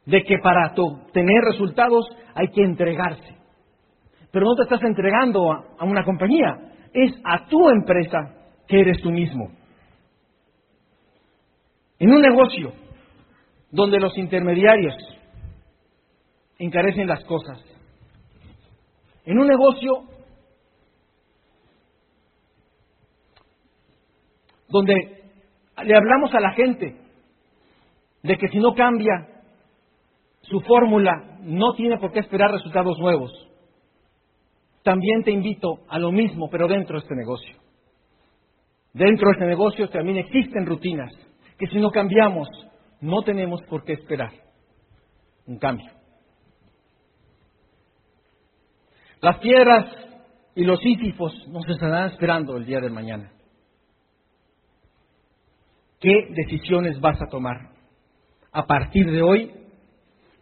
de 0.07 0.23
que 0.23 0.39
para 0.39 0.73
tener 1.13 1.43
resultados 1.43 2.07
hay 2.35 2.49
que 2.53 2.63
entregarse. 2.63 3.37
Pero 4.31 4.47
no 4.47 4.55
te 4.55 4.63
estás 4.63 4.83
entregando 4.83 5.53
a 5.53 5.85
una 5.85 6.05
compañía, 6.05 6.70
es 6.93 7.13
a 7.25 7.47
tu 7.47 7.69
empresa 7.69 8.35
que 8.67 8.81
eres 8.81 9.01
tú 9.03 9.11
mismo. 9.11 9.51
En 11.99 12.13
un 12.13 12.21
negocio 12.21 12.73
donde 13.71 13.99
los 14.01 14.17
intermediarios 14.17 14.95
encarecen 16.59 17.07
las 17.07 17.25
cosas, 17.25 17.63
en 19.25 19.39
un 19.39 19.47
negocio 19.47 20.05
donde 24.69 24.95
le 25.85 25.97
hablamos 25.97 26.35
a 26.35 26.41
la 26.41 26.53
gente 26.53 26.97
de 28.23 28.37
que 28.37 28.49
si 28.49 28.59
no 28.59 28.75
cambia 28.75 29.43
su 30.43 30.61
fórmula, 30.61 31.39
no 31.43 31.75
tiene 31.75 31.99
por 31.99 32.13
qué 32.13 32.21
esperar 32.21 32.51
resultados 32.51 32.99
nuevos. 32.99 33.50
También 34.83 35.23
te 35.23 35.31
invito 35.31 35.81
a 35.89 35.99
lo 35.99 36.11
mismo, 36.11 36.49
pero 36.51 36.67
dentro 36.67 36.99
de 36.99 37.03
este 37.03 37.15
negocio. 37.15 37.57
Dentro 38.93 39.29
de 39.29 39.33
este 39.33 39.47
negocio 39.47 39.89
también 39.89 40.19
existen 40.19 40.67
rutinas 40.67 41.13
que 41.59 41.67
si 41.67 41.79
no 41.79 41.91
cambiamos, 41.91 42.49
no 43.01 43.23
tenemos 43.23 43.63
por 43.65 43.85
qué 43.85 43.93
esperar 43.93 44.33
un 45.47 45.59
cambio. 45.59 45.91
Las 49.21 49.39
piedras 49.39 49.87
y 50.55 50.65
los 50.65 50.81
sísifos 50.81 51.47
nos 51.49 51.69
estarán 51.69 52.11
esperando 52.11 52.57
el 52.57 52.65
día 52.65 52.81
de 52.81 52.89
mañana. 52.89 53.31
¿Qué 56.01 56.29
decisiones 56.31 56.99
vas 57.01 57.21
a 57.21 57.27
tomar 57.27 57.57
a 58.53 58.67
partir 58.67 59.11
de 59.11 59.21
hoy 59.21 59.53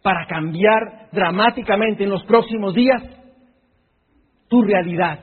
para 0.01 0.25
cambiar 0.27 1.09
dramáticamente 1.11 2.05
en 2.05 2.09
los 2.09 2.23
próximos 2.23 2.73
días 2.73 3.03
tu 4.49 4.61
realidad? 4.61 5.19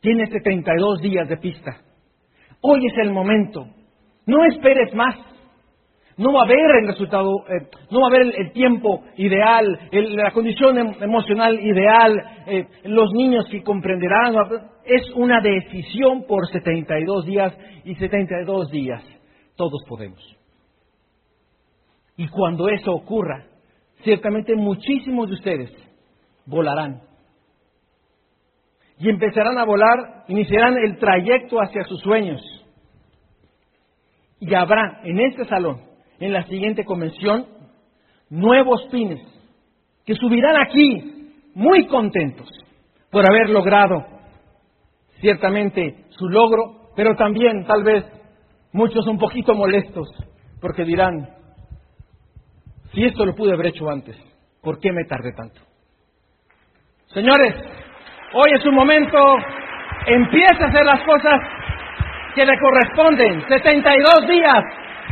Tienes 0.00 0.28
72 0.30 1.00
días 1.00 1.28
de 1.28 1.38
pista. 1.38 1.78
Hoy 2.60 2.86
es 2.86 2.98
el 2.98 3.10
momento. 3.10 3.66
No 4.26 4.44
esperes 4.44 4.94
más. 4.94 5.16
No 6.16 6.32
va 6.32 6.42
a 6.42 6.44
haber 6.44 6.76
el 6.82 6.86
resultado, 6.86 7.28
eh, 7.48 7.66
no 7.90 8.00
va 8.00 8.06
a 8.06 8.10
haber 8.10 8.34
el, 8.38 8.52
tiempo 8.52 9.02
ideal, 9.16 9.80
la 9.90 10.30
condición 10.30 10.78
em, 10.78 11.02
emocional 11.02 11.58
ideal, 11.58 12.14
eh, 12.46 12.66
los 12.84 13.12
niños 13.14 13.46
que 13.50 13.62
comprenderán. 13.62 14.34
Es 14.84 15.10
una 15.16 15.40
decisión 15.40 16.24
por 16.28 16.46
72 16.46 17.26
días 17.26 17.56
y 17.84 17.96
72 17.96 18.70
días. 18.70 19.02
Todos 19.56 19.82
podemos. 19.88 20.20
Y 22.16 22.28
cuando 22.28 22.68
eso 22.68 22.92
ocurra, 22.92 23.46
ciertamente 24.02 24.54
muchísimos 24.54 25.28
de 25.28 25.34
ustedes 25.34 25.72
volarán. 26.46 27.00
Y 28.98 29.08
empezarán 29.08 29.58
a 29.58 29.64
volar, 29.64 30.24
iniciarán 30.28 30.76
el 30.78 30.98
trayecto 30.98 31.58
hacia 31.60 31.84
sus 31.84 32.00
sueños. 32.00 32.40
Y 34.40 34.54
habrá 34.54 35.00
en 35.04 35.20
este 35.20 35.44
salón 35.46 35.82
en 36.20 36.32
la 36.32 36.44
siguiente 36.44 36.84
convención 36.84 37.46
nuevos 38.30 38.86
pines 38.90 39.20
que 40.04 40.14
subirán 40.14 40.56
aquí 40.56 41.32
muy 41.54 41.86
contentos 41.86 42.48
por 43.10 43.24
haber 43.28 43.50
logrado 43.50 44.04
ciertamente 45.20 46.04
su 46.10 46.28
logro, 46.28 46.90
pero 46.96 47.16
también 47.16 47.64
tal 47.64 47.82
vez 47.82 48.04
muchos 48.72 49.06
un 49.06 49.18
poquito 49.18 49.54
molestos, 49.54 50.08
porque 50.60 50.84
dirán, 50.84 51.28
si 52.92 53.04
esto 53.04 53.24
lo 53.24 53.34
pude 53.34 53.52
haber 53.52 53.66
hecho 53.66 53.88
antes, 53.88 54.16
¿por 54.62 54.78
qué 54.80 54.92
me 54.92 55.04
tardé 55.04 55.32
tanto? 55.32 55.60
Señores, 57.06 57.54
hoy 58.34 58.50
es 58.52 58.66
un 58.66 58.74
momento, 58.74 59.18
empieza 60.06 60.64
a 60.64 60.68
hacer 60.68 60.84
las 60.84 61.00
cosas 61.02 61.40
que 62.34 62.44
le 62.44 62.58
corresponden, 62.58 63.44
72 63.48 64.28
días, 64.28 64.64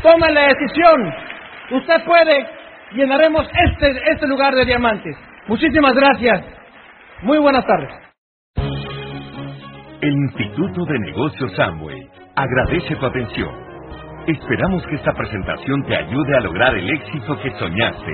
tomen 0.03 0.35
la 0.35 0.49
decisión, 0.49 1.15
usted 1.71 2.05
puede, 2.05 2.47
llenaremos 2.93 3.49
este, 3.67 4.11
este 4.11 4.27
lugar 4.27 4.55
de 4.55 4.65
diamantes. 4.65 5.17
Muchísimas 5.47 5.95
gracias, 5.95 6.45
muy 7.23 7.39
buenas 7.39 7.65
tardes. 7.65 7.91
El 10.01 10.13
Instituto 10.13 10.85
de 10.85 10.99
Negocios 10.99 11.55
Samway 11.55 12.09
agradece 12.35 12.97
tu 12.97 13.07
atención. 13.07 13.51
Esperamos 14.27 14.85
que 14.87 14.97
esta 14.97 15.13
presentación 15.13 15.85
te 15.85 15.97
ayude 15.97 16.37
a 16.37 16.41
lograr 16.41 16.75
el 16.75 16.91
éxito 16.91 17.41
que 17.41 17.51
soñaste. 17.53 18.13